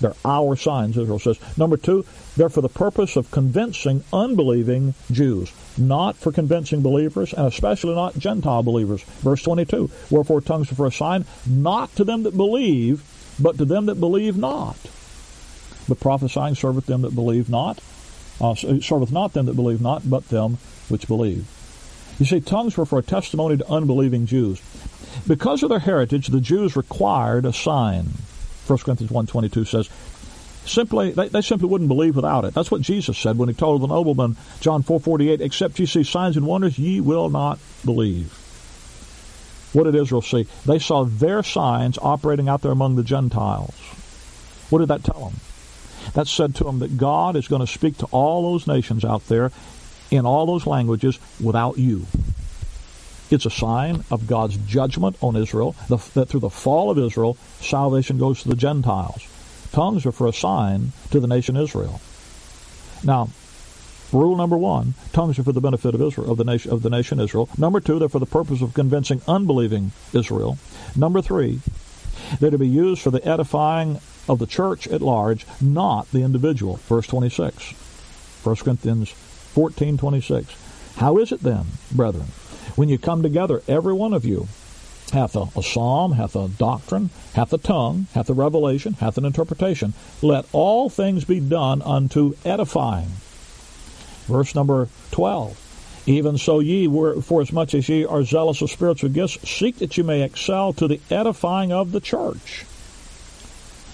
They're 0.00 0.14
our 0.24 0.56
signs, 0.56 0.96
Israel 0.96 1.18
says. 1.18 1.38
Number 1.58 1.76
two, 1.76 2.04
they're 2.36 2.48
for 2.48 2.60
the 2.60 2.68
purpose 2.68 3.16
of 3.16 3.30
convincing 3.30 4.04
unbelieving 4.12 4.94
Jews, 5.10 5.52
not 5.76 6.16
for 6.16 6.30
convincing 6.30 6.82
believers, 6.82 7.32
and 7.32 7.46
especially 7.46 7.94
not 7.94 8.16
Gentile 8.16 8.62
believers. 8.62 9.02
Verse 9.02 9.42
22, 9.42 9.90
Wherefore 10.10 10.40
tongues 10.40 10.70
are 10.70 10.76
for 10.76 10.86
a 10.86 10.92
sign, 10.92 11.24
not 11.46 11.94
to 11.96 12.04
them 12.04 12.22
that 12.22 12.36
believe, 12.36 13.02
but 13.40 13.58
to 13.58 13.64
them 13.64 13.86
that 13.86 13.96
believe 13.96 14.36
not. 14.36 14.76
But 15.88 16.00
prophesying 16.00 16.54
serveth 16.54 16.86
them 16.86 17.02
that 17.02 17.14
believe 17.14 17.48
not, 17.48 17.80
uh, 18.40 18.54
serveth 18.54 19.10
not 19.10 19.32
them 19.32 19.46
that 19.46 19.56
believe 19.56 19.80
not, 19.80 20.08
but 20.08 20.28
them 20.28 20.58
which 20.88 21.08
believe. 21.08 21.46
You 22.18 22.26
see, 22.26 22.40
tongues 22.40 22.76
were 22.76 22.86
for 22.86 22.98
a 22.98 23.02
testimony 23.02 23.56
to 23.56 23.70
unbelieving 23.70 24.26
Jews. 24.26 24.60
Because 25.26 25.62
of 25.62 25.68
their 25.68 25.78
heritage, 25.78 26.28
the 26.28 26.40
Jews 26.40 26.76
required 26.76 27.44
a 27.44 27.52
sign. 27.52 28.06
1 28.66 28.78
Corinthians 28.80 29.12
1.22 29.12 29.66
says, 29.66 29.88
simply 30.68 31.12
they, 31.12 31.28
they, 31.28 31.40
simply 31.40 31.68
wouldn't 31.68 31.88
believe 31.88 32.16
without 32.16 32.44
it. 32.44 32.54
That's 32.54 32.70
what 32.70 32.82
Jesus 32.82 33.16
said 33.16 33.38
when 33.38 33.48
he 33.48 33.54
told 33.54 33.82
the 33.82 33.86
nobleman, 33.86 34.36
John 34.60 34.82
4.48, 34.82 35.40
except 35.40 35.78
ye 35.78 35.86
see 35.86 36.02
signs 36.02 36.36
and 36.36 36.46
wonders, 36.46 36.78
ye 36.78 37.00
will 37.00 37.30
not 37.30 37.58
believe. 37.84 38.32
What 39.72 39.84
did 39.84 39.94
Israel 39.94 40.22
see? 40.22 40.46
They 40.64 40.78
saw 40.78 41.04
their 41.04 41.42
signs 41.42 41.98
operating 41.98 42.48
out 42.48 42.62
there 42.62 42.72
among 42.72 42.96
the 42.96 43.02
Gentiles. 43.02 43.74
What 44.70 44.80
did 44.80 44.88
that 44.88 45.04
tell 45.04 45.30
them? 45.30 45.40
That 46.14 46.26
said 46.26 46.54
to 46.56 46.64
them 46.64 46.78
that 46.78 46.96
God 46.96 47.36
is 47.36 47.48
going 47.48 47.60
to 47.60 47.66
speak 47.66 47.98
to 47.98 48.06
all 48.06 48.50
those 48.50 48.66
nations 48.66 49.04
out 49.04 49.26
there 49.28 49.52
in 50.10 50.26
all 50.26 50.46
those 50.46 50.66
languages 50.66 51.18
without 51.40 51.78
you. 51.78 52.06
It's 53.30 53.46
a 53.46 53.50
sign 53.50 54.04
of 54.10 54.26
God's 54.26 54.56
judgment 54.56 55.16
on 55.20 55.36
Israel, 55.36 55.76
that 55.88 56.28
through 56.28 56.40
the 56.40 56.50
fall 56.50 56.90
of 56.90 56.98
Israel, 56.98 57.36
salvation 57.60 58.18
goes 58.18 58.42
to 58.42 58.48
the 58.48 58.56
Gentiles. 58.56 59.26
Tongues 59.72 60.06
are 60.06 60.12
for 60.12 60.26
a 60.26 60.32
sign 60.32 60.92
to 61.10 61.20
the 61.20 61.26
nation 61.26 61.56
Israel. 61.56 62.00
Now, 63.04 63.28
rule 64.12 64.34
number 64.34 64.56
one: 64.56 64.94
tongues 65.12 65.38
are 65.38 65.44
for 65.44 65.52
the 65.52 65.60
benefit 65.60 65.94
of 65.94 66.00
Israel, 66.00 66.30
of 66.30 66.38
the 66.38 66.44
nation 66.44 66.72
of 66.72 66.82
the 66.82 66.88
nation 66.88 67.20
Israel. 67.20 67.50
Number 67.58 67.80
two, 67.80 67.98
they're 67.98 68.08
for 68.08 68.18
the 68.18 68.24
purpose 68.24 68.62
of 68.62 68.72
convincing 68.72 69.20
unbelieving 69.28 69.92
Israel. 70.14 70.56
Number 70.96 71.20
three, 71.20 71.60
they're 72.40 72.50
to 72.50 72.58
be 72.58 72.66
used 72.66 73.02
for 73.02 73.10
the 73.10 73.26
edifying 73.28 74.00
of 74.26 74.38
the 74.38 74.46
church 74.46 74.88
at 74.88 75.02
large, 75.02 75.46
not 75.60 76.10
the 76.12 76.22
individual. 76.22 76.76
Verse 76.76 77.06
26. 77.06 77.72
1 78.42 78.56
Corinthians 78.56 79.14
14:26. 79.58 80.54
How 80.98 81.18
is 81.18 81.32
it 81.32 81.42
then, 81.42 81.66
brethren? 81.90 82.26
When 82.76 82.88
you 82.88 82.96
come 82.96 83.24
together, 83.24 83.60
every 83.66 83.92
one 83.92 84.12
of 84.12 84.24
you 84.24 84.46
hath 85.12 85.34
a, 85.34 85.48
a, 85.56 85.64
psalm, 85.64 86.12
hath 86.12 86.36
a 86.36 86.46
doctrine, 86.46 87.10
hath 87.34 87.52
a 87.52 87.58
tongue, 87.58 88.06
hath 88.14 88.30
a 88.30 88.34
revelation, 88.34 88.92
hath 88.92 89.18
an 89.18 89.24
interpretation. 89.24 89.94
Let 90.22 90.46
all 90.52 90.88
things 90.88 91.24
be 91.24 91.40
done 91.40 91.82
unto 91.82 92.36
edifying. 92.44 93.08
Verse 94.28 94.54
number 94.54 94.88
12. 95.10 96.04
Even 96.06 96.38
so 96.38 96.60
ye, 96.60 96.86
for 97.20 97.40
as 97.40 97.50
much 97.50 97.74
as 97.74 97.88
ye 97.88 98.04
are 98.04 98.22
zealous 98.22 98.62
of 98.62 98.70
spiritual 98.70 99.10
gifts, 99.10 99.38
seek 99.48 99.78
that 99.78 99.96
ye 99.98 100.04
may 100.04 100.22
excel 100.22 100.72
to 100.74 100.86
the 100.86 101.00
edifying 101.10 101.72
of 101.72 101.90
the 101.90 102.00
church. 102.00 102.64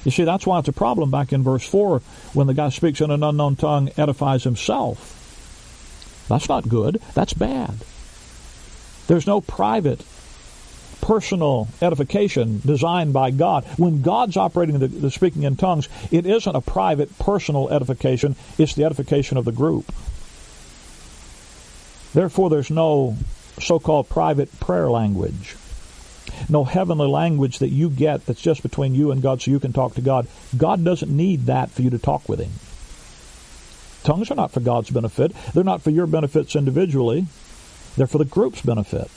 You 0.04 0.10
see, 0.10 0.24
that's 0.24 0.46
why 0.46 0.58
it's 0.58 0.68
a 0.68 0.72
problem 0.72 1.10
back 1.10 1.32
in 1.32 1.42
verse 1.42 1.66
4 1.66 2.00
when 2.34 2.48
the 2.48 2.54
guy 2.54 2.68
speaks 2.68 3.00
in 3.00 3.10
an 3.10 3.22
unknown 3.22 3.56
tongue, 3.56 3.90
edifies 3.96 4.44
himself. 4.44 5.23
That's 6.28 6.48
not 6.48 6.68
good. 6.68 7.00
That's 7.14 7.34
bad. 7.34 7.74
There's 9.06 9.26
no 9.26 9.40
private, 9.40 10.02
personal 11.00 11.68
edification 11.82 12.62
designed 12.64 13.12
by 13.12 13.30
God. 13.30 13.64
When 13.76 14.00
God's 14.00 14.36
operating 14.36 14.78
the, 14.78 14.88
the 14.88 15.10
speaking 15.10 15.42
in 15.42 15.56
tongues, 15.56 15.88
it 16.10 16.24
isn't 16.24 16.56
a 16.56 16.62
private, 16.62 17.18
personal 17.18 17.68
edification, 17.68 18.36
it's 18.56 18.74
the 18.74 18.84
edification 18.84 19.36
of 19.36 19.44
the 19.44 19.52
group. 19.52 19.92
Therefore, 22.14 22.48
there's 22.48 22.70
no 22.70 23.16
so 23.60 23.78
called 23.78 24.08
private 24.08 24.60
prayer 24.60 24.90
language, 24.90 25.56
no 26.48 26.64
heavenly 26.64 27.08
language 27.08 27.58
that 27.58 27.68
you 27.68 27.90
get 27.90 28.24
that's 28.26 28.40
just 28.40 28.62
between 28.62 28.94
you 28.94 29.10
and 29.10 29.20
God 29.20 29.42
so 29.42 29.50
you 29.50 29.60
can 29.60 29.72
talk 29.72 29.94
to 29.94 30.00
God. 30.00 30.26
God 30.56 30.84
doesn't 30.84 31.14
need 31.14 31.46
that 31.46 31.70
for 31.70 31.82
you 31.82 31.90
to 31.90 31.98
talk 31.98 32.28
with 32.28 32.40
Him. 32.40 32.52
Tongues 34.04 34.30
are 34.30 34.36
not 34.36 34.52
for 34.52 34.60
God's 34.60 34.90
benefit, 34.90 35.32
they're 35.52 35.64
not 35.64 35.82
for 35.82 35.90
your 35.90 36.06
benefits 36.06 36.54
individually. 36.54 37.26
They're 37.96 38.06
for 38.06 38.18
the 38.18 38.24
group's 38.24 38.60
benefit. 38.60 39.08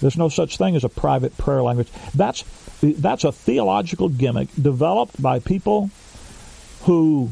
There's 0.00 0.16
no 0.16 0.28
such 0.28 0.58
thing 0.58 0.76
as 0.76 0.84
a 0.84 0.88
private 0.88 1.36
prayer 1.38 1.62
language. 1.62 1.88
That's 2.14 2.44
that's 2.82 3.24
a 3.24 3.32
theological 3.32 4.08
gimmick 4.08 4.48
developed 4.60 5.20
by 5.20 5.38
people 5.38 5.90
who 6.82 7.30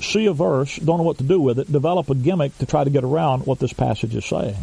see 0.00 0.26
a 0.26 0.32
verse, 0.32 0.76
don't 0.76 0.98
know 0.98 1.04
what 1.04 1.18
to 1.18 1.24
do 1.24 1.40
with 1.40 1.58
it, 1.58 1.70
develop 1.70 2.10
a 2.10 2.14
gimmick 2.14 2.56
to 2.58 2.66
try 2.66 2.82
to 2.82 2.90
get 2.90 3.04
around 3.04 3.46
what 3.46 3.58
this 3.58 3.72
passage 3.72 4.14
is 4.14 4.24
saying. 4.24 4.56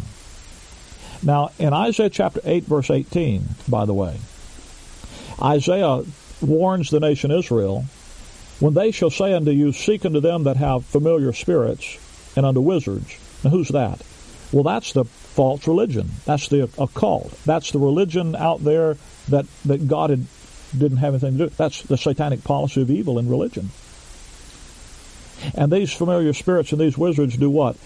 Now, 1.22 1.50
in 1.58 1.72
Isaiah 1.72 2.10
chapter 2.10 2.40
8, 2.44 2.64
verse 2.64 2.90
18, 2.90 3.42
by 3.68 3.86
the 3.86 3.94
way, 3.94 4.18
Isaiah 5.40 6.02
warns 6.40 6.90
the 6.90 7.00
nation 7.00 7.30
Israel, 7.30 7.84
when 8.60 8.74
they 8.74 8.90
shall 8.90 9.10
say 9.10 9.32
unto 9.34 9.50
you, 9.50 9.72
Seek 9.72 10.04
unto 10.04 10.20
them 10.20 10.44
that 10.44 10.56
have 10.56 10.84
familiar 10.84 11.32
spirits, 11.32 11.98
and 12.36 12.44
unto 12.44 12.60
wizards. 12.60 13.16
Now, 13.44 13.50
who's 13.50 13.68
that? 13.68 14.02
Well, 14.52 14.64
that's 14.64 14.92
the 14.92 15.04
false 15.04 15.66
religion. 15.66 16.10
That's 16.24 16.48
the 16.48 16.70
occult. 16.78 17.32
That's 17.44 17.70
the 17.70 17.78
religion 17.78 18.34
out 18.34 18.64
there 18.64 18.96
that, 19.28 19.46
that 19.66 19.86
God 19.86 20.10
had, 20.10 20.26
didn't 20.76 20.98
have 20.98 21.14
anything 21.14 21.38
to 21.38 21.48
do. 21.48 21.54
That's 21.56 21.82
the 21.82 21.96
satanic 21.96 22.44
policy 22.44 22.82
of 22.82 22.90
evil 22.90 23.18
in 23.18 23.28
religion. 23.28 23.70
And 25.54 25.70
these 25.70 25.92
familiar 25.92 26.32
spirits 26.32 26.72
and 26.72 26.80
these 26.80 26.98
wizards 26.98 27.36
do 27.36 27.50
what? 27.50 27.76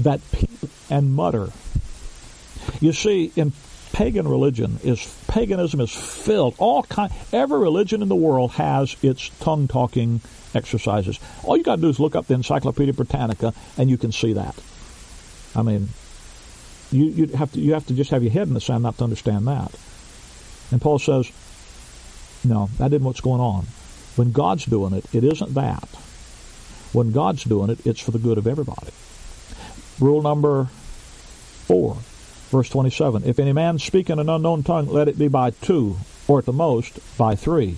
That 0.00 0.20
peep 0.32 0.50
and 0.90 1.14
mutter. 1.14 1.50
You 2.80 2.92
see, 2.92 3.32
in 3.34 3.52
pagan 3.92 4.28
religion 4.28 4.78
is 4.82 5.06
paganism 5.28 5.80
is 5.80 5.90
filled 5.90 6.54
all 6.58 6.82
kind 6.84 7.12
every 7.32 7.58
religion 7.58 8.02
in 8.02 8.08
the 8.08 8.16
world 8.16 8.52
has 8.52 8.96
its 9.02 9.30
tongue 9.40 9.68
talking 9.68 10.20
exercises. 10.54 11.18
All 11.44 11.56
you 11.56 11.62
got 11.62 11.76
to 11.76 11.82
do 11.82 11.88
is 11.88 12.00
look 12.00 12.16
up 12.16 12.26
the 12.26 12.34
Encyclopedia 12.34 12.92
Britannica 12.92 13.52
and 13.76 13.90
you 13.90 13.98
can 13.98 14.12
see 14.12 14.34
that. 14.34 14.54
I 15.54 15.62
mean, 15.62 15.88
you, 16.90 17.04
you 17.06 17.26
have 17.28 17.52
to 17.52 17.60
you 17.60 17.74
have 17.74 17.86
to 17.86 17.94
just 17.94 18.10
have 18.10 18.22
your 18.22 18.32
head 18.32 18.48
in 18.48 18.54
the 18.54 18.60
sand 18.60 18.82
not 18.82 18.98
to 18.98 19.04
understand 19.04 19.46
that. 19.46 19.74
And 20.70 20.80
Paul 20.80 20.98
says, 20.98 21.30
no, 22.44 22.68
that 22.78 22.92
isn't 22.92 23.04
what's 23.04 23.20
going 23.20 23.40
on. 23.40 23.66
When 24.16 24.32
God's 24.32 24.64
doing 24.64 24.92
it, 24.94 25.04
it 25.14 25.24
isn't 25.24 25.54
that. 25.54 25.88
When 26.92 27.12
God's 27.12 27.44
doing 27.44 27.70
it, 27.70 27.86
it's 27.86 28.00
for 28.00 28.10
the 28.10 28.18
good 28.18 28.38
of 28.38 28.46
everybody. 28.46 28.90
Rule 30.00 30.22
number 30.22 30.64
four, 31.66 31.98
verse 32.48 32.68
27. 32.68 33.24
If 33.24 33.38
any 33.38 33.52
man 33.52 33.78
speak 33.78 34.10
in 34.10 34.18
an 34.18 34.28
unknown 34.28 34.62
tongue, 34.62 34.88
let 34.88 35.08
it 35.08 35.18
be 35.18 35.28
by 35.28 35.50
two, 35.50 35.96
or 36.26 36.38
at 36.38 36.44
the 36.44 36.52
most 36.52 36.98
by 37.16 37.34
three. 37.34 37.76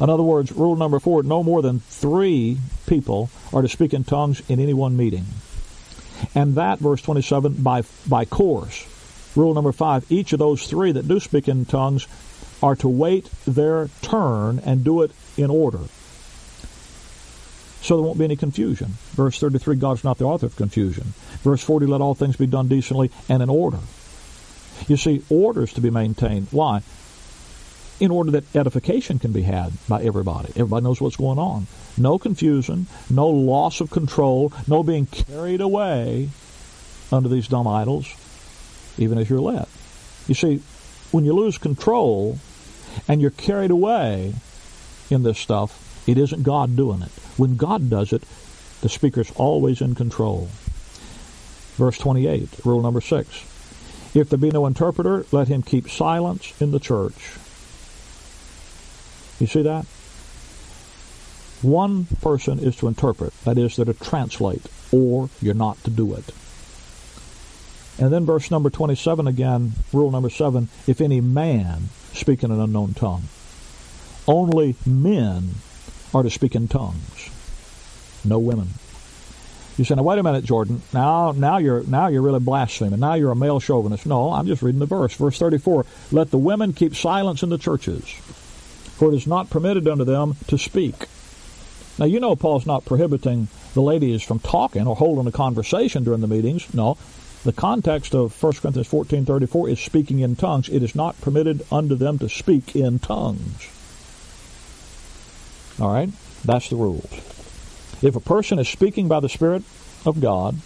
In 0.00 0.10
other 0.10 0.22
words, 0.22 0.52
rule 0.52 0.76
number 0.76 1.00
four, 1.00 1.22
no 1.22 1.42
more 1.42 1.60
than 1.60 1.80
three 1.80 2.58
people 2.86 3.30
are 3.52 3.62
to 3.62 3.68
speak 3.68 3.92
in 3.92 4.04
tongues 4.04 4.42
in 4.48 4.60
any 4.60 4.74
one 4.74 4.96
meeting. 4.96 5.26
And 6.34 6.54
that, 6.54 6.78
verse 6.78 7.02
27, 7.02 7.54
by, 7.54 7.82
by 8.06 8.24
course. 8.24 8.86
Rule 9.36 9.54
number 9.54 9.72
five, 9.72 10.10
each 10.10 10.32
of 10.32 10.38
those 10.38 10.66
three 10.66 10.92
that 10.92 11.08
do 11.08 11.20
speak 11.20 11.48
in 11.48 11.64
tongues 11.64 12.06
are 12.62 12.76
to 12.76 12.88
wait 12.88 13.28
their 13.46 13.88
turn 14.02 14.60
and 14.64 14.84
do 14.84 15.02
it 15.02 15.12
in 15.36 15.50
order. 15.50 15.80
So 17.80 17.96
there 17.96 18.04
won't 18.04 18.18
be 18.18 18.24
any 18.24 18.36
confusion. 18.36 18.94
Verse 19.12 19.38
33, 19.38 19.76
God 19.76 19.98
is 19.98 20.04
not 20.04 20.18
the 20.18 20.24
author 20.24 20.46
of 20.46 20.56
confusion. 20.56 21.14
Verse 21.42 21.62
40, 21.62 21.86
let 21.86 22.00
all 22.00 22.14
things 22.14 22.36
be 22.36 22.46
done 22.46 22.68
decently 22.68 23.10
and 23.28 23.42
in 23.42 23.48
order. 23.48 23.78
You 24.86 24.96
see, 24.96 25.22
order 25.28 25.62
is 25.62 25.72
to 25.74 25.80
be 25.80 25.90
maintained. 25.90 26.48
Why? 26.50 26.82
in 28.00 28.10
order 28.10 28.30
that 28.30 28.56
edification 28.56 29.18
can 29.18 29.32
be 29.32 29.42
had 29.42 29.72
by 29.88 30.02
everybody. 30.02 30.48
Everybody 30.50 30.84
knows 30.84 31.00
what's 31.00 31.16
going 31.16 31.38
on. 31.38 31.66
No 31.96 32.18
confusion, 32.18 32.86
no 33.10 33.28
loss 33.28 33.80
of 33.80 33.90
control, 33.90 34.52
no 34.66 34.82
being 34.82 35.06
carried 35.06 35.60
away 35.60 36.30
under 37.10 37.28
these 37.28 37.48
dumb 37.48 37.66
idols, 37.66 38.14
even 38.98 39.18
as 39.18 39.28
you're 39.28 39.40
led. 39.40 39.66
You 40.26 40.34
see, 40.34 40.62
when 41.10 41.24
you 41.24 41.32
lose 41.32 41.58
control 41.58 42.38
and 43.08 43.20
you're 43.20 43.30
carried 43.30 43.70
away 43.70 44.34
in 45.10 45.22
this 45.22 45.38
stuff, 45.38 45.84
it 46.06 46.18
isn't 46.18 46.42
God 46.42 46.76
doing 46.76 47.02
it. 47.02 47.10
When 47.36 47.56
God 47.56 47.90
does 47.90 48.12
it, 48.12 48.22
the 48.80 48.88
speaker's 48.88 49.32
always 49.32 49.80
in 49.80 49.94
control. 49.94 50.48
Verse 51.78 51.96
28, 51.96 52.64
rule 52.64 52.82
number 52.82 53.00
6. 53.00 53.28
If 54.12 54.28
there 54.28 54.38
be 54.38 54.50
no 54.50 54.66
interpreter, 54.66 55.24
let 55.30 55.46
him 55.46 55.62
keep 55.62 55.88
silence 55.88 56.60
in 56.60 56.72
the 56.72 56.80
church. 56.80 57.36
You 59.38 59.46
see 59.46 59.62
that? 59.62 59.86
One 61.62 62.06
person 62.20 62.58
is 62.58 62.74
to 62.76 62.88
interpret, 62.88 63.32
that 63.44 63.58
is, 63.58 63.76
they're 63.76 63.84
to 63.84 63.94
translate, 63.94 64.66
or 64.90 65.30
you're 65.40 65.54
not 65.54 65.82
to 65.84 65.90
do 65.90 66.14
it. 66.14 66.32
And 68.00 68.12
then 68.12 68.26
verse 68.26 68.50
number 68.50 68.70
27 68.70 69.28
again, 69.28 69.74
rule 69.92 70.10
number 70.10 70.30
7, 70.30 70.68
if 70.88 71.00
any 71.00 71.20
man 71.20 71.90
speak 72.12 72.42
in 72.42 72.50
an 72.50 72.60
unknown 72.60 72.94
tongue. 72.94 73.24
Only 74.26 74.74
men 74.84 75.54
are 76.12 76.24
to 76.24 76.30
speak 76.30 76.56
in 76.56 76.66
tongues, 76.66 77.30
no 78.24 78.40
women. 78.40 78.70
You 79.78 79.84
say, 79.84 79.94
now 79.94 80.02
wait 80.02 80.18
a 80.18 80.24
minute, 80.24 80.44
Jordan. 80.44 80.82
Now, 80.92 81.30
now 81.30 81.58
you're 81.58 81.84
now 81.84 82.08
you're 82.08 82.20
really 82.20 82.40
blaspheming. 82.40 82.98
Now 82.98 83.14
you're 83.14 83.30
a 83.30 83.36
male 83.36 83.60
chauvinist. 83.60 84.06
No, 84.06 84.32
I'm 84.32 84.48
just 84.48 84.60
reading 84.60 84.80
the 84.80 84.86
verse. 84.86 85.14
Verse 85.14 85.38
34: 85.38 85.86
Let 86.10 86.32
the 86.32 86.38
women 86.38 86.72
keep 86.72 86.96
silence 86.96 87.44
in 87.44 87.48
the 87.48 87.58
churches, 87.58 88.04
for 88.04 89.12
it 89.12 89.16
is 89.16 89.26
not 89.26 89.50
permitted 89.50 89.86
unto 89.86 90.04
them 90.04 90.34
to 90.48 90.58
speak. 90.58 91.06
Now 91.96 92.06
you 92.06 92.18
know 92.18 92.34
Paul's 92.34 92.66
not 92.66 92.84
prohibiting 92.84 93.46
the 93.74 93.82
ladies 93.82 94.22
from 94.22 94.40
talking 94.40 94.84
or 94.84 94.96
holding 94.96 95.28
a 95.28 95.32
conversation 95.32 96.02
during 96.02 96.22
the 96.22 96.26
meetings. 96.26 96.74
No, 96.74 96.96
the 97.44 97.52
context 97.52 98.16
of 98.16 98.40
1 98.42 98.52
Corinthians 98.54 98.88
14:34 98.88 99.70
is 99.70 99.78
speaking 99.78 100.18
in 100.18 100.34
tongues. 100.34 100.68
It 100.68 100.82
is 100.82 100.96
not 100.96 101.20
permitted 101.20 101.64
unto 101.70 101.94
them 101.94 102.18
to 102.18 102.28
speak 102.28 102.74
in 102.74 102.98
tongues. 102.98 103.68
All 105.80 105.92
right, 105.92 106.10
that's 106.44 106.68
the 106.68 106.74
rules. 106.74 107.37
If 108.02 108.16
a 108.16 108.20
person 108.20 108.58
is 108.58 108.68
speaking 108.68 109.08
by 109.08 109.20
the 109.20 109.28
Spirit 109.28 109.62
of 110.06 110.20
God, 110.20 110.56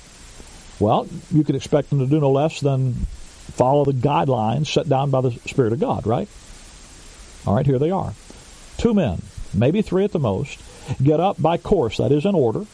well, 0.78 1.06
you 1.30 1.44
could 1.44 1.54
expect 1.54 1.90
them 1.90 2.00
to 2.00 2.06
do 2.06 2.20
no 2.20 2.30
less 2.30 2.60
than 2.60 2.94
follow 2.94 3.84
the 3.84 3.92
guidelines 3.92 4.66
set 4.66 4.88
down 4.88 5.10
by 5.10 5.20
the 5.20 5.30
Spirit 5.46 5.72
of 5.72 5.80
God, 5.80 6.06
right? 6.06 6.28
All 7.46 7.54
right, 7.54 7.66
here 7.66 7.78
they 7.78 7.90
are. 7.90 8.14
Two 8.78 8.94
men, 8.94 9.22
maybe 9.54 9.82
three 9.82 10.04
at 10.04 10.12
the 10.12 10.18
most, 10.18 10.58
get 11.02 11.20
up 11.20 11.40
by 11.40 11.56
course, 11.56 11.98
that 11.98 12.12
is 12.12 12.24
in 12.24 12.34
order, 12.34 12.64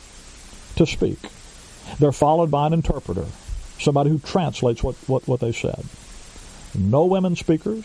to 0.77 0.87
speak. 0.87 1.19
They're 1.99 2.13
followed 2.13 2.51
by 2.51 2.67
an 2.67 2.73
interpreter, 2.73 3.27
somebody 3.79 4.11
who 4.11 4.19
translates 4.19 4.83
what, 4.83 4.95
what, 5.07 5.27
what 5.27 5.41
they 5.41 5.53
said. 5.53 5.85
No 6.75 7.07
women 7.07 7.35
speakers, 7.37 7.85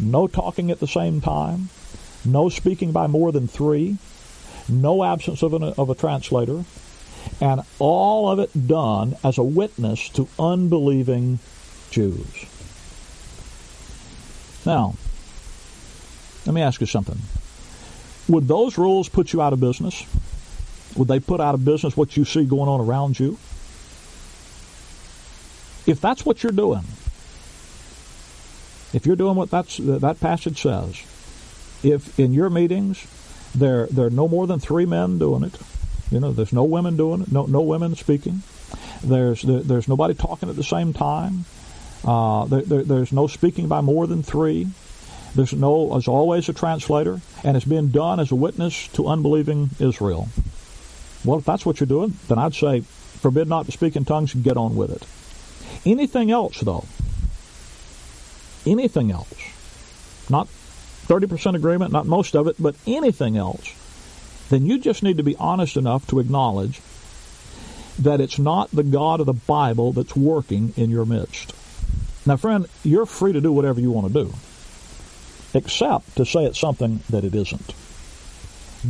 no 0.00 0.26
talking 0.26 0.70
at 0.70 0.80
the 0.80 0.86
same 0.86 1.20
time, 1.20 1.68
no 2.24 2.48
speaking 2.48 2.92
by 2.92 3.06
more 3.06 3.32
than 3.32 3.48
three, 3.48 3.98
no 4.68 5.04
absence 5.04 5.42
of, 5.42 5.54
an, 5.54 5.62
of 5.62 5.90
a 5.90 5.94
translator, 5.94 6.64
and 7.40 7.62
all 7.78 8.30
of 8.30 8.38
it 8.38 8.66
done 8.66 9.16
as 9.24 9.38
a 9.38 9.42
witness 9.42 10.08
to 10.10 10.28
unbelieving 10.38 11.38
Jews. 11.90 12.46
Now, 14.64 14.94
let 16.44 16.54
me 16.54 16.62
ask 16.62 16.80
you 16.80 16.86
something. 16.86 17.18
Would 18.28 18.48
those 18.48 18.76
rules 18.78 19.08
put 19.08 19.32
you 19.32 19.40
out 19.40 19.52
of 19.52 19.60
business? 19.60 20.04
Would 20.96 21.08
they 21.08 21.20
put 21.20 21.40
out 21.40 21.54
of 21.54 21.64
business 21.64 21.96
what 21.96 22.16
you 22.16 22.24
see 22.24 22.44
going 22.44 22.68
on 22.68 22.80
around 22.80 23.20
you? 23.20 23.38
If 25.86 26.00
that's 26.00 26.26
what 26.26 26.42
you're 26.42 26.52
doing, 26.52 26.84
if 28.92 29.02
you're 29.04 29.16
doing 29.16 29.36
what 29.36 29.50
that's, 29.50 29.76
that 29.76 30.18
passage 30.20 30.62
says, 30.62 31.00
if 31.84 32.18
in 32.18 32.32
your 32.32 32.50
meetings 32.50 33.06
there, 33.56 33.86
there 33.86 34.06
are 34.06 34.10
no 34.10 34.28
more 34.28 34.46
than 34.46 34.60
three 34.60 34.86
men 34.86 35.18
doing 35.18 35.44
it. 35.44 35.58
You 36.10 36.20
know, 36.20 36.32
there's 36.32 36.52
no 36.52 36.64
women 36.64 36.96
doing 36.96 37.22
it. 37.22 37.32
No, 37.32 37.46
no 37.46 37.60
women 37.60 37.96
speaking. 37.96 38.42
There's 39.02 39.42
there, 39.42 39.60
there's 39.60 39.88
nobody 39.88 40.14
talking 40.14 40.48
at 40.48 40.56
the 40.56 40.64
same 40.64 40.92
time. 40.92 41.44
Uh, 42.04 42.44
there, 42.44 42.62
there, 42.62 42.82
there's 42.82 43.12
no 43.12 43.26
speaking 43.26 43.66
by 43.68 43.80
more 43.80 44.06
than 44.06 44.22
three. 44.22 44.68
There's 45.34 45.52
no, 45.52 45.90
there's 45.90 46.08
always 46.08 46.48
a 46.48 46.52
translator, 46.52 47.20
and 47.44 47.56
it's 47.56 47.66
being 47.66 47.88
done 47.88 48.20
as 48.20 48.30
a 48.30 48.34
witness 48.34 48.88
to 48.88 49.06
unbelieving 49.06 49.70
Israel. 49.78 50.28
Well, 51.24 51.38
if 51.38 51.44
that's 51.44 51.66
what 51.66 51.80
you're 51.80 51.86
doing, 51.86 52.16
then 52.28 52.38
I'd 52.38 52.54
say, 52.54 52.80
forbid 52.80 53.48
not 53.48 53.66
to 53.66 53.72
speak 53.72 53.96
in 53.96 54.04
tongues 54.04 54.34
and 54.34 54.44
get 54.44 54.56
on 54.56 54.76
with 54.76 54.90
it. 54.90 55.04
Anything 55.84 56.30
else, 56.30 56.60
though, 56.60 56.86
anything 58.64 59.10
else, 59.10 59.34
not 60.30 60.48
30% 61.06 61.54
agreement, 61.54 61.92
not 61.92 62.06
most 62.06 62.34
of 62.34 62.46
it, 62.48 62.56
but 62.58 62.74
anything 62.86 63.36
else, 63.36 63.74
then 64.50 64.66
you 64.66 64.78
just 64.78 65.02
need 65.02 65.16
to 65.16 65.22
be 65.22 65.36
honest 65.36 65.76
enough 65.76 66.06
to 66.08 66.20
acknowledge 66.20 66.80
that 67.98 68.20
it's 68.20 68.38
not 68.38 68.70
the 68.70 68.82
God 68.82 69.20
of 69.20 69.26
the 69.26 69.32
Bible 69.32 69.92
that's 69.92 70.14
working 70.14 70.72
in 70.76 70.90
your 70.90 71.06
midst. 71.06 71.54
Now, 72.26 72.36
friend, 72.36 72.66
you're 72.82 73.06
free 73.06 73.32
to 73.32 73.40
do 73.40 73.52
whatever 73.52 73.80
you 73.80 73.90
want 73.90 74.12
to 74.12 74.24
do, 74.24 74.34
except 75.54 76.16
to 76.16 76.26
say 76.26 76.44
it's 76.44 76.58
something 76.58 77.00
that 77.08 77.24
it 77.24 77.34
isn't. 77.34 77.74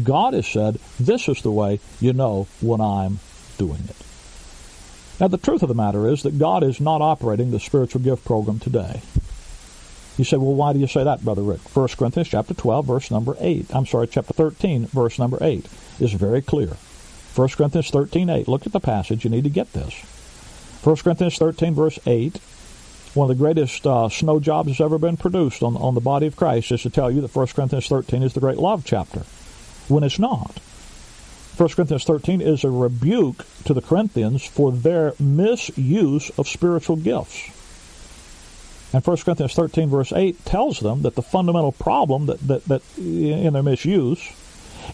God 0.03 0.35
has 0.35 0.47
said, 0.47 0.79
this 0.99 1.29
is 1.29 1.43
the 1.43 1.53
way 1.53 1.81
you 2.01 2.13
know 2.13 2.49
when 2.61 2.81
I'm 2.81 3.21
doing 3.59 3.83
it. 3.89 3.97
Now, 5.21 5.29
the 5.29 5.39
truth 5.39 5.63
of 5.63 5.69
the 5.69 5.75
matter 5.75 6.09
is 6.09 6.23
that 6.25 6.39
God 6.39 6.63
is 6.63 6.81
not 6.81 7.01
operating 7.01 7.51
the 7.51 7.61
spiritual 7.61 8.03
gift 8.03 8.25
program 8.25 8.59
today. 8.59 9.01
You 10.17 10.25
say, 10.25 10.37
well, 10.39 10.55
why 10.55 10.73
do 10.73 10.79
you 10.79 10.87
say 10.87 11.05
that, 11.05 11.25
Brother 11.25 11.43
Rick? 11.43 11.61
1 11.77 11.89
Corinthians 11.89 12.29
chapter 12.29 12.55
12, 12.55 12.87
verse 12.87 13.11
number 13.11 13.37
8. 13.39 13.67
I'm 13.75 13.87
sorry, 13.87 14.07
chapter 14.07 14.33
13, 14.33 14.87
verse 14.87 15.19
number 15.19 15.39
8 15.41 15.67
is 16.01 16.13
very 16.15 16.41
clear. 16.41 16.77
1 17.35 17.49
Corinthians 17.51 17.91
13, 17.91 18.31
8. 18.31 18.49
Look 18.49 18.65
at 18.65 18.73
the 18.73 18.81
passage. 18.81 19.25
You 19.25 19.31
need 19.31 19.45
to 19.45 19.51
get 19.51 19.73
this. 19.75 19.95
1 20.83 20.97
Corinthians 20.97 21.37
13, 21.37 21.75
verse 21.75 21.99
8. 22.07 22.39
One 23.13 23.31
of 23.31 23.37
the 23.37 23.43
greatest 23.43 23.87
uh, 23.87 24.09
snow 24.09 24.41
jobs 24.41 24.69
that's 24.69 24.81
ever 24.81 24.99
been 24.99 25.17
produced 25.19 25.63
on, 25.63 25.77
on 25.77 25.95
the 25.95 26.01
body 26.01 26.27
of 26.27 26.37
Christ 26.37 26.73
is 26.73 26.83
to 26.83 26.91
tell 26.91 27.11
you 27.11 27.21
that 27.21 27.35
1 27.35 27.47
Corinthians 27.49 27.89
13 27.89 28.23
is 28.23 28.33
the 28.33 28.41
great 28.41 28.59
love 28.59 28.85
chapter, 28.85 29.21
when 29.89 30.03
it's 30.03 30.19
not. 30.19 30.59
1 31.57 31.69
Corinthians 31.71 32.05
13 32.05 32.41
is 32.41 32.65
a 32.65 32.71
rebuke 32.71 33.45
to 33.65 33.73
the 33.73 33.81
Corinthians 33.81 34.45
for 34.45 34.71
their 34.71 35.15
misuse 35.19 36.31
of 36.39 36.47
spiritual 36.47 36.97
gifts. 36.97 37.51
And 38.97 39.07
1 39.07 39.17
Corinthians 39.19 39.53
13, 39.53 39.91
verse 39.91 40.11
8, 40.11 40.47
tells 40.47 40.81
them 40.81 41.03
that 41.03 41.17
the 41.17 41.23
fundamental 41.23 41.71
problem 41.71 42.25
that, 42.27 42.41
that, 42.49 42.65
that 42.65 42.83
in 42.97 43.53
their 43.53 43.63
misuse 43.63 44.27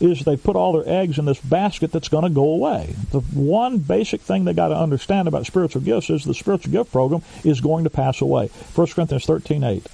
is 0.00 0.24
they 0.24 0.36
put 0.36 0.56
all 0.56 0.72
their 0.72 0.88
eggs 0.92 1.20
in 1.20 1.24
this 1.24 1.38
basket 1.38 1.92
that's 1.92 2.08
going 2.08 2.24
to 2.24 2.30
go 2.30 2.42
away. 2.42 2.96
The 3.12 3.20
one 3.20 3.78
basic 3.78 4.20
thing 4.20 4.44
they 4.44 4.54
got 4.54 4.68
to 4.68 4.76
understand 4.76 5.28
about 5.28 5.46
spiritual 5.46 5.82
gifts 5.82 6.10
is 6.10 6.24
the 6.24 6.34
spiritual 6.34 6.72
gift 6.72 6.90
program 6.90 7.22
is 7.44 7.60
going 7.60 7.84
to 7.84 7.90
pass 7.90 8.20
away. 8.20 8.48
1 8.74 8.86
Corinthians 8.88 9.24
13, 9.24 9.62
8. 9.62 9.86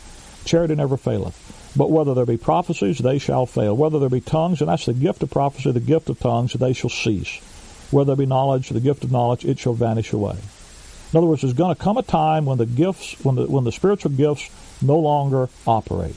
Charity 0.47 0.75
never 0.75 0.97
faileth. 0.97 1.73
But 1.77 1.91
whether 1.91 2.15
there 2.15 2.25
be 2.25 2.39
prophecies, 2.39 2.97
they 2.97 3.19
shall 3.19 3.45
fail. 3.45 3.77
Whether 3.77 3.99
there 3.99 4.09
be 4.09 4.23
tongues, 4.23 4.63
and 4.63 4.71
that's 4.71 4.87
the 4.87 4.95
gift 4.95 5.23
of 5.23 5.29
prophecy, 5.29 5.71
the 5.71 5.81
gift 5.81 6.09
of 6.09 6.19
tongues, 6.19 6.55
they 6.55 6.73
shall 6.73 6.89
cease. 6.89 7.41
Whether 7.91 8.15
there 8.15 8.25
be 8.25 8.27
knowledge, 8.27 8.71
the 8.71 8.81
gift 8.81 9.05
of 9.05 9.13
knowledge, 9.13 9.45
it 9.45 9.59
shall 9.59 9.75
vanish 9.75 10.15
away. 10.15 10.39
In 11.13 11.17
other 11.17 11.27
words, 11.27 11.43
there's 11.43 11.55
going 11.55 11.75
to 11.75 11.81
come 11.81 11.97
a 11.97 12.03
time 12.03 12.45
when 12.45 12.59
the 12.59 12.67
gifts, 12.67 13.17
when 13.25 13.37
the 13.37 13.47
when 13.47 13.65
the 13.65 13.73
spiritual 13.73 14.11
gifts 14.11 14.51
no 14.83 14.99
longer 14.99 15.49
operate. 15.67 16.17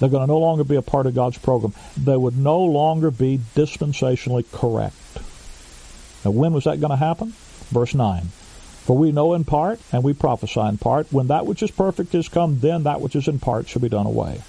They're 0.00 0.08
going 0.08 0.26
to 0.26 0.32
no 0.32 0.38
longer 0.38 0.64
be 0.64 0.76
a 0.76 0.82
part 0.82 1.06
of 1.06 1.14
God's 1.14 1.38
program. 1.38 1.72
They 1.96 2.16
would 2.16 2.36
no 2.36 2.60
longer 2.60 3.10
be 3.10 3.38
dispensationally 3.54 4.44
correct. 4.50 4.96
Now, 6.24 6.32
when 6.32 6.52
was 6.52 6.64
that 6.64 6.80
going 6.80 6.90
to 6.90 6.96
happen? 6.96 7.34
Verse 7.70 7.94
9. 7.94 8.24
For 8.84 8.96
we 8.96 9.12
know 9.12 9.34
in 9.34 9.44
part, 9.44 9.80
and 9.92 10.02
we 10.02 10.12
prophesy 10.12 10.60
in 10.60 10.78
part. 10.78 11.12
When 11.12 11.28
that 11.28 11.46
which 11.46 11.62
is 11.62 11.70
perfect 11.70 12.14
is 12.14 12.28
come, 12.28 12.58
then 12.58 12.82
that 12.82 13.00
which 13.00 13.16
is 13.16 13.28
in 13.28 13.38
part 13.38 13.68
shall 13.68 13.80
be 13.82 13.88
done 13.88 14.06
away. 14.06 14.42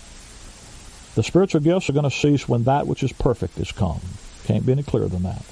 The 1.16 1.24
spiritual 1.24 1.62
gifts 1.62 1.90
are 1.90 1.94
going 1.94 2.10
to 2.10 2.12
cease 2.12 2.50
when 2.50 2.66
that 2.66 2.88
which 2.88 3.04
is 3.04 3.14
perfect 3.14 3.58
is 3.60 3.72
come. 3.72 4.02
Can't 4.46 4.66
be 4.66 4.74
any 4.74 4.84
clearer 4.84 5.08
than 5.08 5.24
that. 5.24 5.46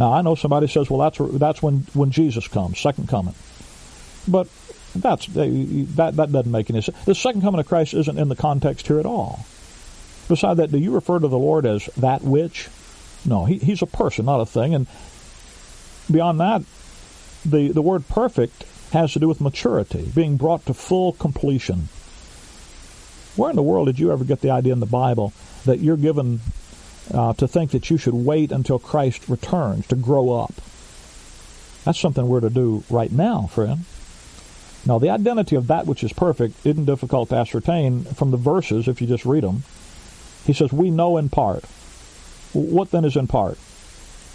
Now 0.00 0.12
I 0.12 0.22
know 0.22 0.34
somebody 0.34 0.68
says, 0.68 0.90
well, 0.90 1.00
that's 1.00 1.18
that's 1.38 1.62
when 1.62 1.86
when 1.94 2.10
Jesus 2.10 2.48
comes, 2.48 2.80
second 2.80 3.08
coming. 3.08 3.34
But 4.26 4.48
that's 4.94 5.26
that 5.26 6.12
that 6.16 6.32
doesn't 6.32 6.50
make 6.50 6.70
any 6.70 6.82
sense. 6.82 7.04
The 7.04 7.14
second 7.14 7.42
coming 7.42 7.60
of 7.60 7.66
Christ 7.66 7.94
isn't 7.94 8.18
in 8.18 8.28
the 8.28 8.36
context 8.36 8.86
here 8.86 9.00
at 9.00 9.06
all. 9.06 9.46
Beside 10.28 10.58
that, 10.58 10.70
do 10.70 10.78
you 10.78 10.92
refer 10.92 11.18
to 11.18 11.28
the 11.28 11.38
Lord 11.38 11.66
as 11.66 11.86
that 11.96 12.22
which? 12.22 12.68
No, 13.24 13.44
he, 13.44 13.58
he's 13.58 13.82
a 13.82 13.86
person, 13.86 14.26
not 14.26 14.40
a 14.40 14.46
thing. 14.46 14.74
And 14.74 14.86
beyond 16.10 16.40
that, 16.40 16.62
the, 17.44 17.68
the 17.68 17.82
word 17.82 18.08
perfect 18.08 18.64
has 18.92 19.12
to 19.12 19.18
do 19.18 19.28
with 19.28 19.40
maturity, 19.40 20.10
being 20.14 20.36
brought 20.36 20.66
to 20.66 20.74
full 20.74 21.12
completion. 21.12 21.88
Where 23.36 23.50
in 23.50 23.56
the 23.56 23.62
world 23.62 23.86
did 23.86 23.98
you 23.98 24.12
ever 24.12 24.24
get 24.24 24.40
the 24.40 24.50
idea 24.50 24.72
in 24.72 24.80
the 24.80 24.86
Bible 24.86 25.32
that 25.64 25.80
you're 25.80 25.96
given 25.96 26.40
uh, 27.12 27.32
to 27.34 27.46
think 27.46 27.72
that 27.72 27.90
you 27.90 27.98
should 27.98 28.14
wait 28.14 28.52
until 28.52 28.78
Christ 28.78 29.28
returns 29.28 29.86
to 29.88 29.96
grow 29.96 30.30
up. 30.30 30.54
That's 31.84 32.00
something 32.00 32.26
we're 32.28 32.40
to 32.40 32.50
do 32.50 32.84
right 32.90 33.10
now, 33.10 33.48
friend. 33.52 33.84
Now, 34.86 34.98
the 34.98 35.10
identity 35.10 35.56
of 35.56 35.68
that 35.68 35.86
which 35.86 36.02
is 36.02 36.12
perfect 36.12 36.66
isn't 36.66 36.84
difficult 36.86 37.28
to 37.28 37.36
ascertain 37.36 38.04
from 38.04 38.30
the 38.30 38.36
verses 38.36 38.88
if 38.88 39.00
you 39.00 39.06
just 39.06 39.24
read 39.24 39.44
them. 39.44 39.62
He 40.44 40.52
says, 40.52 40.72
We 40.72 40.90
know 40.90 41.18
in 41.18 41.28
part. 41.28 41.64
What 42.52 42.90
then 42.90 43.04
is 43.04 43.16
in 43.16 43.26
part? 43.26 43.58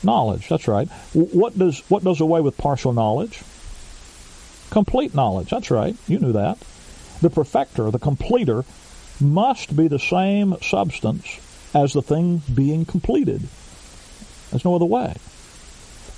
Knowledge, 0.03 0.47
that's 0.47 0.67
right. 0.67 0.87
What 1.13 1.57
does, 1.57 1.79
what 1.89 2.03
does 2.03 2.21
away 2.21 2.41
with 2.41 2.57
partial 2.57 2.93
knowledge? 2.93 3.41
Complete 4.69 5.13
knowledge, 5.15 5.49
that's 5.49 5.71
right. 5.71 5.95
You 6.07 6.19
knew 6.19 6.33
that. 6.33 6.57
The 7.21 7.29
perfecter, 7.29 7.89
the 7.91 7.99
completer, 7.99 8.63
must 9.19 9.75
be 9.75 9.87
the 9.87 9.99
same 9.99 10.55
substance 10.61 11.39
as 11.73 11.93
the 11.93 12.01
thing 12.01 12.41
being 12.53 12.85
completed. 12.85 13.47
There's 14.51 14.65
no 14.65 14.75
other 14.75 14.85
way. 14.85 15.15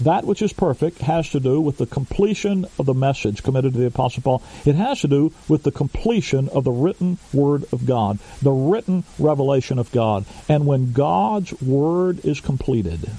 That 0.01 0.23
which 0.23 0.41
is 0.41 0.53
perfect 0.53 0.99
has 0.99 1.29
to 1.31 1.41
do 1.41 1.59
with 1.59 1.77
the 1.77 1.85
completion 1.85 2.65
of 2.77 2.85
the 2.85 2.93
message 2.93 3.43
committed 3.43 3.73
to 3.73 3.79
the 3.79 3.87
Apostle 3.87 4.23
Paul. 4.23 4.43
It 4.65 4.75
has 4.75 5.01
to 5.01 5.09
do 5.09 5.33
with 5.49 5.63
the 5.63 5.71
completion 5.71 6.47
of 6.49 6.63
the 6.63 6.71
written 6.71 7.17
Word 7.33 7.65
of 7.73 7.85
God, 7.85 8.19
the 8.41 8.51
written 8.51 9.03
revelation 9.17 9.77
of 9.77 9.91
God. 9.91 10.23
And 10.47 10.65
when 10.65 10.93
God's 10.93 11.59
Word 11.61 12.23
is 12.23 12.39
completed, 12.39 13.11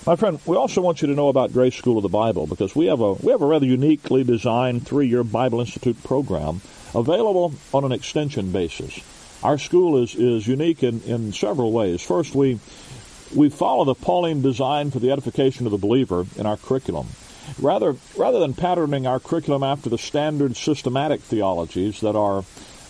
My 0.06 0.18
friend, 0.18 0.38
we 0.46 0.58
also 0.58 0.82
want 0.82 1.02
you 1.02 1.08
to 1.08 1.14
know 1.14 1.30
about 1.30 1.54
Grace 1.54 1.76
School 1.76 1.96
of 1.98 2.04
the 2.04 2.10
Bible 2.10 2.46
because 2.48 2.76
we 2.76 2.88
have 2.88 3.00
a 3.00 3.14
we 3.14 3.32
have 3.32 3.42
a 3.42 3.46
rather 3.46 3.66
uniquely 3.66 4.26
designed 4.26 4.86
three-year 4.86 5.24
Bible 5.24 5.62
Institute 5.62 6.04
program 6.04 6.60
available 6.94 7.54
on 7.74 7.86
an 7.86 7.94
extension 7.94 8.52
basis. 8.52 9.00
Our 9.44 9.58
school 9.58 10.04
is, 10.04 10.14
is 10.16 10.46
unique 10.48 10.84
in, 10.84 11.02
in 11.04 11.34
several 11.34 11.72
ways. 11.72 12.02
First, 12.02 12.36
we 12.36 12.60
we 13.36 13.50
follow 13.50 13.84
the 13.84 13.96
Pauline 13.96 14.42
design 14.42 14.92
for 14.92 15.00
the 15.00 15.12
edification 15.12 15.66
of 15.66 15.72
the 15.72 15.78
believer 15.78 16.26
in 16.38 16.46
our 16.46 16.58
curriculum. 16.58 17.08
Rather, 17.60 17.96
rather 18.16 18.40
than 18.40 18.54
patterning 18.54 19.06
our 19.06 19.20
curriculum 19.20 19.64
after 19.64 19.90
the 19.90 19.98
standard 19.98 20.56
systematic 20.56 21.22
theologies 21.22 22.00
that 22.02 22.16
are 22.16 22.44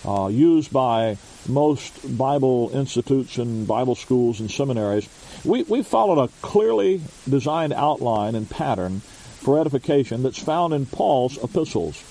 uh, 0.06 0.28
used 0.28 0.72
by 0.72 1.18
most 1.48 2.18
Bible 2.18 2.70
institutes 2.74 3.38
and 3.38 3.68
Bible 3.68 3.96
schools 3.96 4.40
and 4.40 4.50
seminaries, 4.50 5.08
we, 5.44 5.64
we 5.64 5.84
followed 5.84 6.24
a 6.24 6.28
clearly 6.42 7.02
designed 7.28 7.74
outline 7.74 8.36
and 8.36 8.50
pattern 8.50 9.00
for 9.00 9.60
edification 9.60 10.24
that's 10.24 10.40
found 10.40 10.74
in 10.74 10.86
Paul's 10.86 11.38
epistles. 11.44 12.02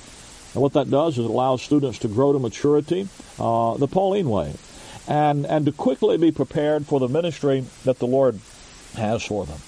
And 0.54 0.62
what 0.62 0.74
that 0.74 0.90
does 0.90 1.18
is 1.18 1.24
it 1.24 1.30
allows 1.30 1.62
students 1.62 2.00
to 2.00 2.08
grow 2.08 2.32
to 2.32 2.38
maturity 2.38 3.08
uh, 3.38 3.76
the 3.76 3.88
Pauline 3.88 4.28
way 4.28 4.54
and, 5.08 5.46
and 5.46 5.66
to 5.66 5.72
quickly 5.72 6.16
be 6.16 6.30
prepared 6.30 6.86
for 6.86 7.00
the 7.00 7.08
ministry 7.08 7.64
that 7.84 7.98
the 7.98 8.06
Lord 8.06 8.38
has 8.96 9.24
for 9.24 9.46
them. 9.46 9.58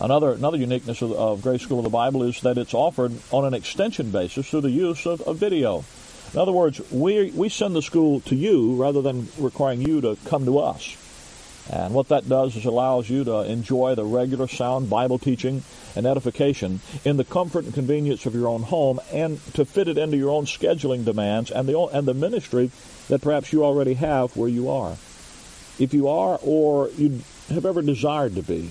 Another, 0.00 0.32
another 0.32 0.56
uniqueness 0.56 1.02
of, 1.02 1.12
of 1.12 1.42
Grace 1.42 1.62
School 1.62 1.78
of 1.78 1.84
the 1.84 1.90
Bible 1.90 2.22
is 2.22 2.40
that 2.40 2.58
it's 2.58 2.74
offered 2.74 3.12
on 3.30 3.44
an 3.44 3.54
extension 3.54 4.10
basis 4.10 4.48
through 4.48 4.62
the 4.62 4.70
use 4.70 5.06
of, 5.06 5.20
of 5.22 5.36
video. 5.36 5.84
In 6.32 6.38
other 6.38 6.52
words, 6.52 6.80
we, 6.90 7.30
we 7.30 7.48
send 7.48 7.76
the 7.76 7.82
school 7.82 8.20
to 8.22 8.34
you 8.34 8.74
rather 8.76 9.02
than 9.02 9.28
requiring 9.38 9.82
you 9.82 10.00
to 10.00 10.16
come 10.24 10.46
to 10.46 10.58
us. 10.58 10.96
And 11.72 11.92
what 11.94 12.08
that 12.08 12.28
does 12.28 12.54
is 12.54 12.66
allows 12.66 13.08
you 13.08 13.24
to 13.24 13.40
enjoy 13.40 13.94
the 13.94 14.04
regular 14.04 14.46
sound 14.46 14.90
Bible 14.90 15.18
teaching 15.18 15.62
and 15.96 16.06
edification 16.06 16.80
in 17.02 17.16
the 17.16 17.24
comfort 17.24 17.64
and 17.64 17.72
convenience 17.72 18.26
of 18.26 18.34
your 18.34 18.48
own 18.48 18.62
home 18.62 19.00
and 19.10 19.42
to 19.54 19.64
fit 19.64 19.88
it 19.88 19.96
into 19.96 20.18
your 20.18 20.28
own 20.28 20.44
scheduling 20.44 21.06
demands 21.06 21.50
and 21.50 21.66
the, 21.66 21.80
and 21.80 22.06
the 22.06 22.12
ministry 22.12 22.70
that 23.08 23.22
perhaps 23.22 23.54
you 23.54 23.64
already 23.64 23.94
have 23.94 24.36
where 24.36 24.50
you 24.50 24.68
are. 24.68 24.92
If 25.78 25.94
you 25.94 26.08
are 26.08 26.38
or 26.42 26.90
you 26.90 27.22
have 27.48 27.64
ever 27.64 27.80
desired 27.80 28.34
to 28.34 28.42
be 28.42 28.68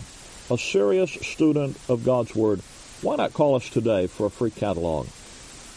a 0.52 0.60
serious 0.60 1.10
student 1.10 1.80
of 1.90 2.06
God's 2.06 2.36
Word, 2.36 2.60
why 3.02 3.16
not 3.16 3.34
call 3.34 3.56
us 3.56 3.68
today 3.68 4.06
for 4.06 4.28
a 4.28 4.30
free 4.30 4.52
catalog? 4.52 5.08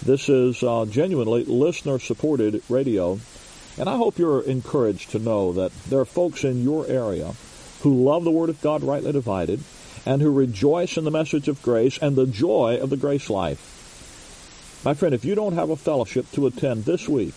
This 0.06 0.30
is 0.30 0.62
uh, 0.62 0.86
genuinely 0.88 1.46
listener-supported 1.46 2.62
radio, 2.70 3.20
and 3.80 3.90
I 3.90 3.98
hope 3.98 4.20
you're 4.20 4.44
encouraged 4.44 5.12
to 5.12 5.20
know 5.20 5.52
that 5.54 5.72
there 5.90 6.00
are 6.00 6.06
folks 6.06 6.44
in 6.44 6.62
your 6.62 6.86
area 6.86 7.34
who 7.82 8.04
love 8.04 8.24
the 8.24 8.30
Word 8.30 8.50
of 8.50 8.62
God 8.62 8.84
rightly 8.84 9.12
divided 9.12 9.62
and 10.06 10.22
who 10.22 10.32
rejoice 10.32 10.96
in 10.96 11.06
the 11.06 11.12
message 11.12 11.48
of 11.48 11.64
grace 11.64 11.98
and 11.98 12.16
the 12.16 12.28
joy 12.28 12.78
of 12.80 12.92
the 12.92 12.98
grace 12.98 13.32
life. 13.32 14.80
My 14.86 14.94
friend, 14.94 15.16
if 15.16 15.26
you 15.26 15.34
don't 15.34 15.54
have 15.54 15.72
a 15.72 15.76
fellowship 15.76 16.30
to 16.34 16.46
attend 16.46 16.86
this 16.86 17.10
week 17.10 17.36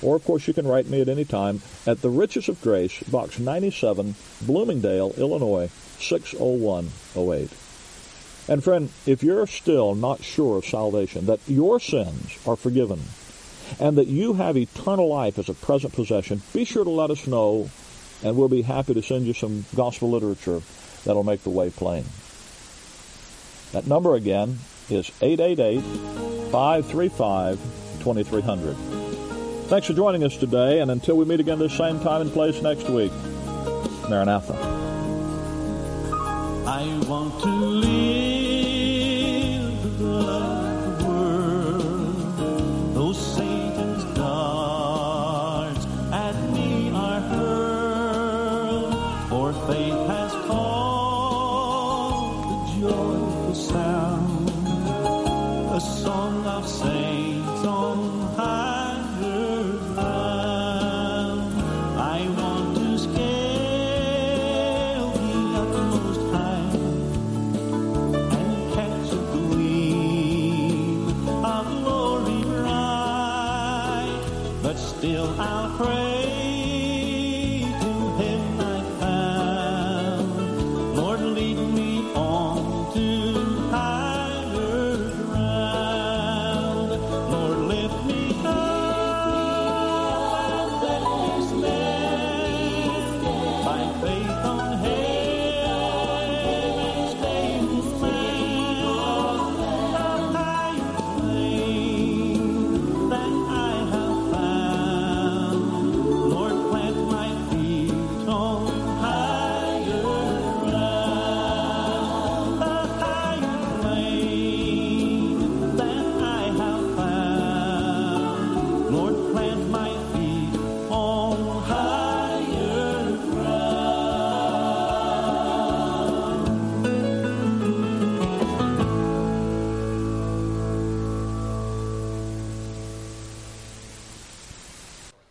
Or, 0.02 0.16
of 0.16 0.24
course, 0.24 0.48
you 0.48 0.54
can 0.54 0.66
write 0.66 0.86
me 0.86 1.02
at 1.02 1.08
any 1.08 1.26
time 1.26 1.60
at 1.86 2.00
The 2.00 2.08
Riches 2.08 2.48
of 2.48 2.62
Grace, 2.62 3.02
Box 3.02 3.38
97, 3.38 4.14
Bloomingdale, 4.42 5.12
Illinois, 5.18 5.68
60108. 5.98 7.50
And 8.48 8.64
friend, 8.64 8.88
if 9.06 9.22
you're 9.22 9.46
still 9.46 9.94
not 9.94 10.22
sure 10.22 10.56
of 10.56 10.64
salvation, 10.64 11.26
that 11.26 11.40
your 11.46 11.78
sins 11.78 12.38
are 12.46 12.56
forgiven, 12.56 13.02
and 13.78 13.98
that 13.98 14.08
you 14.08 14.32
have 14.34 14.56
eternal 14.56 15.08
life 15.08 15.38
as 15.38 15.48
a 15.48 15.54
present 15.54 15.92
possession, 15.92 16.42
be 16.52 16.64
sure 16.64 16.84
to 16.84 16.90
let 16.90 17.10
us 17.10 17.26
know, 17.26 17.70
and 18.22 18.36
we'll 18.36 18.48
be 18.48 18.62
happy 18.62 18.94
to 18.94 19.02
send 19.02 19.26
you 19.26 19.32
some 19.32 19.64
gospel 19.74 20.10
literature 20.10 20.60
that'll 21.04 21.24
make 21.24 21.42
the 21.42 21.50
way 21.50 21.70
plain. 21.70 22.04
That 23.72 23.86
number 23.86 24.14
again 24.14 24.58
is 24.88 25.10
888 25.20 25.80
535 26.50 27.58
2300. 28.00 28.76
Thanks 29.68 29.86
for 29.86 29.92
joining 29.92 30.24
us 30.24 30.36
today, 30.36 30.80
and 30.80 30.90
until 30.90 31.16
we 31.16 31.24
meet 31.24 31.38
again 31.38 31.58
this 31.60 31.76
same 31.76 32.00
time 32.00 32.22
and 32.22 32.32
place 32.32 32.60
next 32.60 32.88
week, 32.88 33.12
Maranatha. 34.08 34.54
I 36.66 37.00
want 37.06 37.40
to 37.42 37.48
live 37.48 38.09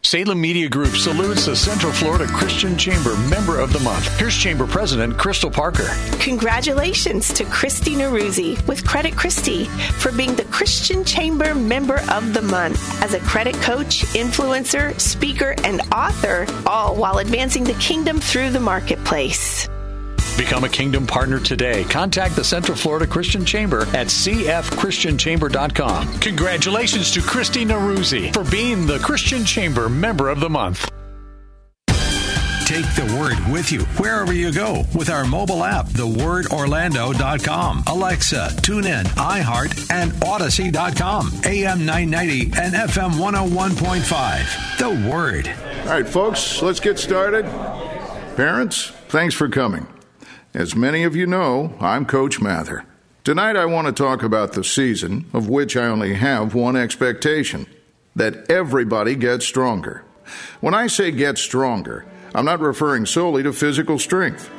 Salem 0.10 0.42
Media 0.42 0.68
Group 0.68 0.96
salutes 0.96 1.46
the 1.46 1.56
Central 1.56 1.94
Florida 1.94 2.26
Christian 2.26 2.76
Chamber 2.76 3.16
Member 3.30 3.60
of 3.60 3.72
the 3.72 3.80
Month. 3.82 4.08
Here's 4.18 4.36
Chamber 4.36 4.66
President 4.66 5.16
Crystal 5.20 5.52
Parker. 5.52 5.88
Congratulations 6.20 7.32
to 7.34 7.46
Christy 7.46 7.94
Naruzzi 7.94 8.60
with 8.68 8.84
Credit 8.88 9.16
Christie 9.16 9.66
for 10.00 10.12
being 10.12 10.34
the 10.34 10.46
Christian 10.46 11.06
Chamber 11.06 11.54
Member 11.54 12.02
of 12.10 12.34
the 12.34 12.42
Month 12.42 13.04
as 13.04 13.14
a 13.14 13.20
credit 13.20 13.54
coach, 13.62 14.02
influencer, 14.16 15.00
speaker, 15.00 15.54
and 15.64 15.80
author, 15.94 16.48
all 16.66 16.96
while 16.96 17.20
advancing 17.20 17.64
the 17.64 17.74
kingdom 17.74 18.20
through 18.20 18.50
the 18.50 18.60
marketplace. 18.60 19.70
Become 20.40 20.64
a 20.64 20.70
Kingdom 20.70 21.06
partner 21.06 21.38
today. 21.38 21.84
Contact 21.84 22.34
the 22.34 22.46
Central 22.46 22.78
Florida 22.78 23.06
Christian 23.06 23.44
Chamber 23.44 23.82
at 23.88 24.08
cfchristianchamber.com. 24.08 26.20
Congratulations 26.20 27.12
to 27.12 27.22
Christy 27.22 27.66
Naruzzi 27.66 28.34
for 28.34 28.50
being 28.50 28.88
the 28.88 29.00
Christian 29.00 29.44
Chamber 29.44 29.90
Member 29.90 30.30
of 30.30 30.40
the 30.40 30.50
Month. 30.50 30.90
Take 32.66 32.86
the 32.96 33.14
word 33.20 33.38
with 33.52 33.70
you 33.70 33.82
wherever 33.98 34.32
you 34.32 34.54
go 34.54 34.86
with 34.96 35.10
our 35.10 35.26
mobile 35.26 35.62
app, 35.62 35.88
thewordorlando.com. 35.88 37.84
Alexa, 37.88 38.56
tune 38.62 38.86
in, 38.86 39.06
iHeart, 39.08 39.92
and 39.92 40.14
Audacy.com. 40.14 41.34
AM 41.44 41.86
990 41.86 42.54
and 42.58 42.76
FM 42.76 43.16
101.5. 43.16 44.78
The 44.78 44.92
Word. 45.12 45.54
All 45.82 45.90
right, 45.90 46.08
folks, 46.08 46.62
let's 46.62 46.80
get 46.80 46.98
started. 46.98 47.44
Parents, 48.38 48.92
thanks 49.10 49.36
for 49.36 49.50
coming. 49.50 49.86
As 50.54 50.76
many 50.76 51.04
of 51.04 51.16
you 51.16 51.28
know, 51.28 51.76
I'm 51.80 52.08
Coach 52.08 52.42
Mather. 52.42 52.84
Tonight 53.24 53.56
I 53.56 53.66
want 53.66 53.86
to 53.86 53.94
talk 53.94 54.24
about 54.24 54.54
the 54.54 54.64
season, 54.64 55.30
of 55.32 55.48
which 55.48 55.78
I 55.78 55.86
only 55.86 56.16
have 56.16 56.56
one 56.56 56.76
expectation 56.76 57.68
that 58.16 58.50
everybody 58.50 59.14
gets 59.14 59.46
stronger. 59.46 60.04
When 60.60 60.74
I 60.74 60.88
say 60.88 61.12
get 61.12 61.38
stronger, 61.38 62.04
I'm 62.34 62.46
not 62.46 62.62
referring 62.62 63.06
solely 63.06 63.44
to 63.44 63.54
physical 63.54 64.00
strength. 64.00 64.50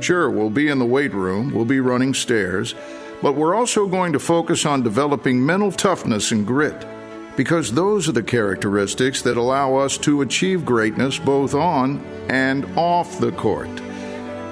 Sure, 0.00 0.30
we'll 0.30 0.48
be 0.48 0.68
in 0.68 0.78
the 0.78 0.86
weight 0.86 1.12
room, 1.12 1.52
we'll 1.52 1.66
be 1.66 1.80
running 1.80 2.14
stairs, 2.14 2.74
but 3.20 3.34
we're 3.34 3.54
also 3.54 3.86
going 3.86 4.14
to 4.14 4.18
focus 4.18 4.64
on 4.64 4.82
developing 4.82 5.44
mental 5.44 5.72
toughness 5.72 6.32
and 6.32 6.46
grit 6.46 6.86
because 7.36 7.72
those 7.72 8.08
are 8.08 8.12
the 8.12 8.22
characteristics 8.22 9.20
that 9.20 9.36
allow 9.36 9.76
us 9.76 9.98
to 9.98 10.22
achieve 10.22 10.64
greatness 10.64 11.18
both 11.18 11.54
on 11.54 12.02
and 12.30 12.64
off 12.78 13.18
the 13.18 13.32
court. 13.32 13.68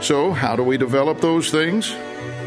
So, 0.03 0.33
how 0.33 0.57
do 0.57 0.65
we 0.65 0.77
develop 0.77 1.21
those 1.21 1.53
things? 1.53 1.95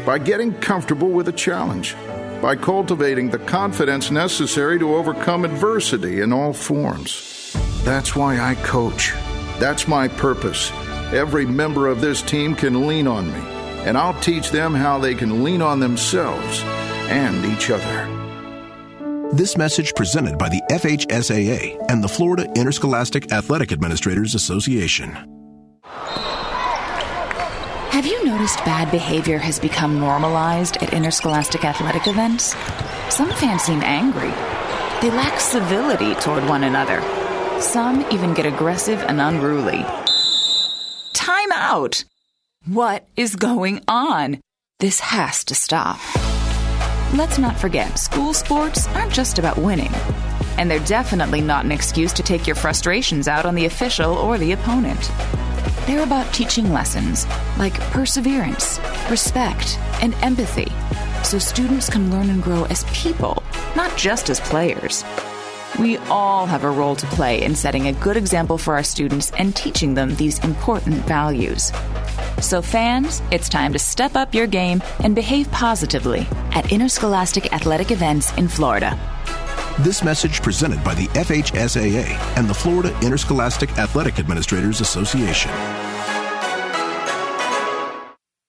By 0.04 0.18
getting 0.18 0.52
comfortable 0.60 1.08
with 1.08 1.26
a 1.28 1.32
challenge, 1.32 1.96
by 2.42 2.54
cultivating 2.54 3.30
the 3.30 3.38
confidence 3.38 4.10
necessary 4.10 4.78
to 4.78 4.94
overcome 4.94 5.46
adversity 5.46 6.20
in 6.20 6.34
all 6.34 6.52
forms. 6.52 7.56
That's 7.82 8.14
why 8.14 8.38
I 8.38 8.56
coach. 8.56 9.12
That's 9.58 9.88
my 9.88 10.06
purpose. 10.06 10.70
Every 11.14 11.46
member 11.46 11.86
of 11.86 12.02
this 12.02 12.20
team 12.20 12.54
can 12.54 12.86
lean 12.86 13.06
on 13.06 13.32
me, 13.32 13.40
and 13.86 13.96
I'll 13.96 14.20
teach 14.20 14.50
them 14.50 14.74
how 14.74 14.98
they 14.98 15.14
can 15.14 15.42
lean 15.42 15.62
on 15.62 15.80
themselves 15.80 16.60
and 17.08 17.42
each 17.46 17.70
other. 17.70 19.32
This 19.32 19.56
message 19.56 19.94
presented 19.94 20.36
by 20.36 20.50
the 20.50 20.60
FHSAA 20.70 21.90
and 21.90 22.04
the 22.04 22.08
Florida 22.08 22.52
Interscholastic 22.54 23.32
Athletic 23.32 23.72
Administrators 23.72 24.34
Association. 24.34 25.35
Have 28.06 28.12
you 28.12 28.24
noticed 28.24 28.58
bad 28.58 28.92
behavior 28.92 29.36
has 29.36 29.58
become 29.58 29.98
normalized 29.98 30.76
at 30.76 30.94
interscholastic 30.94 31.64
athletic 31.64 32.06
events? 32.06 32.54
Some 33.12 33.32
fans 33.32 33.62
seem 33.62 33.82
angry. 33.82 34.30
They 35.00 35.10
lack 35.10 35.40
civility 35.40 36.14
toward 36.14 36.48
one 36.48 36.62
another. 36.62 37.02
Some 37.60 38.06
even 38.12 38.32
get 38.32 38.46
aggressive 38.46 39.00
and 39.00 39.20
unruly. 39.20 39.84
Time 41.14 41.50
out! 41.52 42.04
What 42.66 43.08
is 43.16 43.34
going 43.34 43.82
on? 43.88 44.40
This 44.78 45.00
has 45.00 45.42
to 45.46 45.56
stop. 45.56 45.98
Let's 47.12 47.38
not 47.38 47.58
forget, 47.58 47.98
school 47.98 48.34
sports 48.34 48.86
aren't 48.94 49.12
just 49.12 49.40
about 49.40 49.58
winning. 49.58 49.92
And 50.58 50.70
they're 50.70 50.78
definitely 50.78 51.40
not 51.40 51.64
an 51.64 51.72
excuse 51.72 52.12
to 52.12 52.22
take 52.22 52.46
your 52.46 52.54
frustrations 52.54 53.26
out 53.26 53.46
on 53.46 53.56
the 53.56 53.66
official 53.66 54.12
or 54.12 54.38
the 54.38 54.52
opponent. 54.52 55.10
They're 55.86 56.02
about 56.02 56.34
teaching 56.34 56.72
lessons 56.72 57.26
like 57.58 57.78
perseverance, 57.92 58.80
respect, 59.08 59.78
and 60.02 60.14
empathy 60.14 60.72
so 61.22 61.38
students 61.38 61.88
can 61.88 62.10
learn 62.10 62.28
and 62.28 62.42
grow 62.42 62.64
as 62.64 62.84
people, 62.92 63.40
not 63.76 63.96
just 63.96 64.28
as 64.28 64.40
players. 64.40 65.04
We 65.78 65.98
all 66.08 66.46
have 66.46 66.64
a 66.64 66.70
role 66.70 66.96
to 66.96 67.06
play 67.06 67.44
in 67.44 67.54
setting 67.54 67.86
a 67.86 67.92
good 67.92 68.16
example 68.16 68.58
for 68.58 68.74
our 68.74 68.82
students 68.82 69.30
and 69.32 69.54
teaching 69.54 69.94
them 69.94 70.16
these 70.16 70.42
important 70.42 70.96
values. 71.04 71.70
So, 72.40 72.62
fans, 72.62 73.22
it's 73.30 73.48
time 73.48 73.72
to 73.72 73.78
step 73.78 74.16
up 74.16 74.34
your 74.34 74.46
game 74.46 74.82
and 75.00 75.14
behave 75.14 75.50
positively 75.52 76.26
at 76.52 76.72
interscholastic 76.72 77.52
athletic 77.52 77.92
events 77.92 78.32
in 78.36 78.48
Florida. 78.48 78.98
This 79.80 80.02
message 80.02 80.40
presented 80.40 80.82
by 80.82 80.94
the 80.94 81.06
FHSAA 81.08 82.06
and 82.38 82.48
the 82.48 82.54
Florida 82.54 82.98
Interscholastic 83.02 83.70
Athletic 83.76 84.18
Administrators 84.18 84.80
Association. 84.80 85.50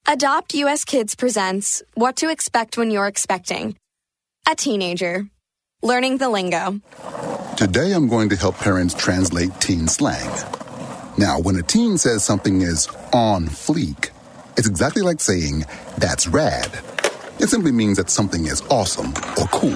Adopt 0.07 0.53
US 0.53 0.85
Kids 0.85 1.15
presents 1.15 1.83
What 1.95 2.15
to 2.17 2.29
Expect 2.31 2.77
When 2.77 2.91
You're 2.91 3.07
Expecting. 3.07 3.75
A 4.49 4.55
teenager. 4.55 5.27
Learning 5.83 6.15
the 6.15 6.29
lingo. 6.29 6.79
Today 7.57 7.91
I'm 7.91 8.07
going 8.07 8.29
to 8.29 8.37
help 8.37 8.55
parents 8.55 8.93
translate 8.93 9.51
teen 9.59 9.89
slang. 9.89 10.31
Now, 11.17 11.41
when 11.41 11.57
a 11.57 11.61
teen 11.61 11.97
says 11.97 12.23
something 12.23 12.61
is 12.61 12.87
on 13.11 13.47
fleek, 13.47 14.11
it's 14.55 14.69
exactly 14.69 15.01
like 15.01 15.19
saying, 15.19 15.65
that's 15.97 16.25
rad. 16.25 16.71
It 17.41 17.49
simply 17.49 17.73
means 17.73 17.97
that 17.97 18.09
something 18.09 18.45
is 18.45 18.61
awesome 18.69 19.09
or 19.37 19.45
cool. 19.51 19.75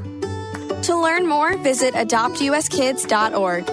To 0.83 0.99
learn 0.99 1.27
more, 1.27 1.57
visit 1.57 1.93
adoptuskids.org. 1.93 3.69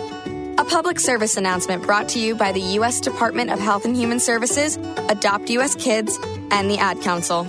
A 0.59 0.65
public 0.65 1.01
service 1.01 1.37
announcement 1.37 1.85
brought 1.85 2.11
to 2.11 2.19
you 2.19 2.35
by 2.35 2.53
the 2.53 2.61
U.S. 2.61 3.01
Department 3.01 3.51
of 3.51 3.59
Health 3.59 3.87
and 3.87 3.97
Human 3.97 4.21
Services, 4.21 4.77
Adopt 5.09 5.49
U.S. 5.51 5.75
Kids, 5.75 6.19
and 6.51 6.71
the 6.71 6.79
Ad 6.79 7.01
Council. 7.01 7.47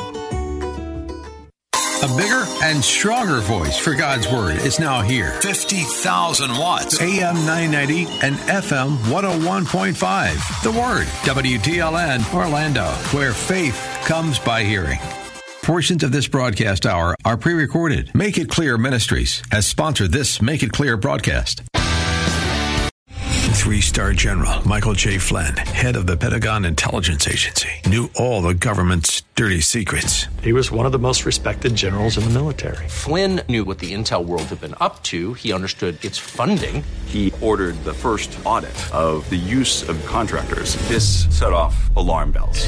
A 2.01 2.07
bigger 2.15 2.45
and 2.63 2.81
stronger 2.81 3.41
voice 3.41 3.77
for 3.77 3.93
God's 3.93 4.31
Word 4.31 4.55
is 4.59 4.79
now 4.79 5.01
here. 5.01 5.31
50,000 5.41 6.51
watts. 6.51 7.01
AM 7.01 7.35
990 7.45 8.05
and 8.25 8.37
FM 8.37 8.95
101.5. 9.11 10.63
The 10.63 10.71
Word. 10.71 11.07
WTLN 11.25 12.33
Orlando, 12.33 12.85
where 13.11 13.33
faith 13.33 13.77
comes 14.05 14.39
by 14.39 14.63
hearing. 14.63 14.99
Portions 15.69 16.03
of 16.03 16.11
this 16.11 16.27
broadcast 16.27 16.87
hour 16.87 17.15
are 17.25 17.37
pre 17.37 17.53
recorded. 17.53 18.09
Make 18.15 18.39
It 18.39 18.49
Clear 18.49 18.75
Ministries 18.75 19.43
has 19.51 19.67
sponsored 19.67 20.11
this 20.11 20.41
Make 20.41 20.63
It 20.63 20.71
Clear 20.71 20.97
broadcast. 20.97 21.61
Three 23.51 23.79
star 23.79 24.13
general 24.13 24.67
Michael 24.67 24.93
J. 24.93 25.19
Flynn, 25.19 25.55
head 25.55 25.95
of 25.95 26.07
the 26.07 26.17
Pentagon 26.17 26.65
Intelligence 26.65 27.27
Agency, 27.27 27.69
knew 27.85 28.09
all 28.15 28.41
the 28.41 28.55
government's 28.55 29.21
dirty 29.35 29.61
secrets. 29.61 30.25
He 30.41 30.53
was 30.53 30.71
one 30.71 30.87
of 30.87 30.91
the 30.91 30.97
most 30.97 31.23
respected 31.23 31.75
generals 31.75 32.17
in 32.17 32.23
the 32.23 32.31
military. 32.31 32.87
Flynn 32.87 33.41
knew 33.47 33.63
what 33.63 33.77
the 33.77 33.93
intel 33.93 34.25
world 34.25 34.45
had 34.45 34.59
been 34.59 34.73
up 34.81 35.03
to. 35.03 35.35
He 35.35 35.53
understood 35.53 36.03
its 36.03 36.17
funding. 36.17 36.83
He 37.05 37.31
ordered 37.41 37.75
the 37.83 37.93
first 37.93 38.35
audit 38.43 38.73
of 38.91 39.29
the 39.29 39.35
use 39.35 39.87
of 39.87 40.03
contractors. 40.07 40.77
This 40.87 41.27
set 41.29 41.53
off 41.53 41.95
alarm 41.95 42.31
bells. 42.31 42.67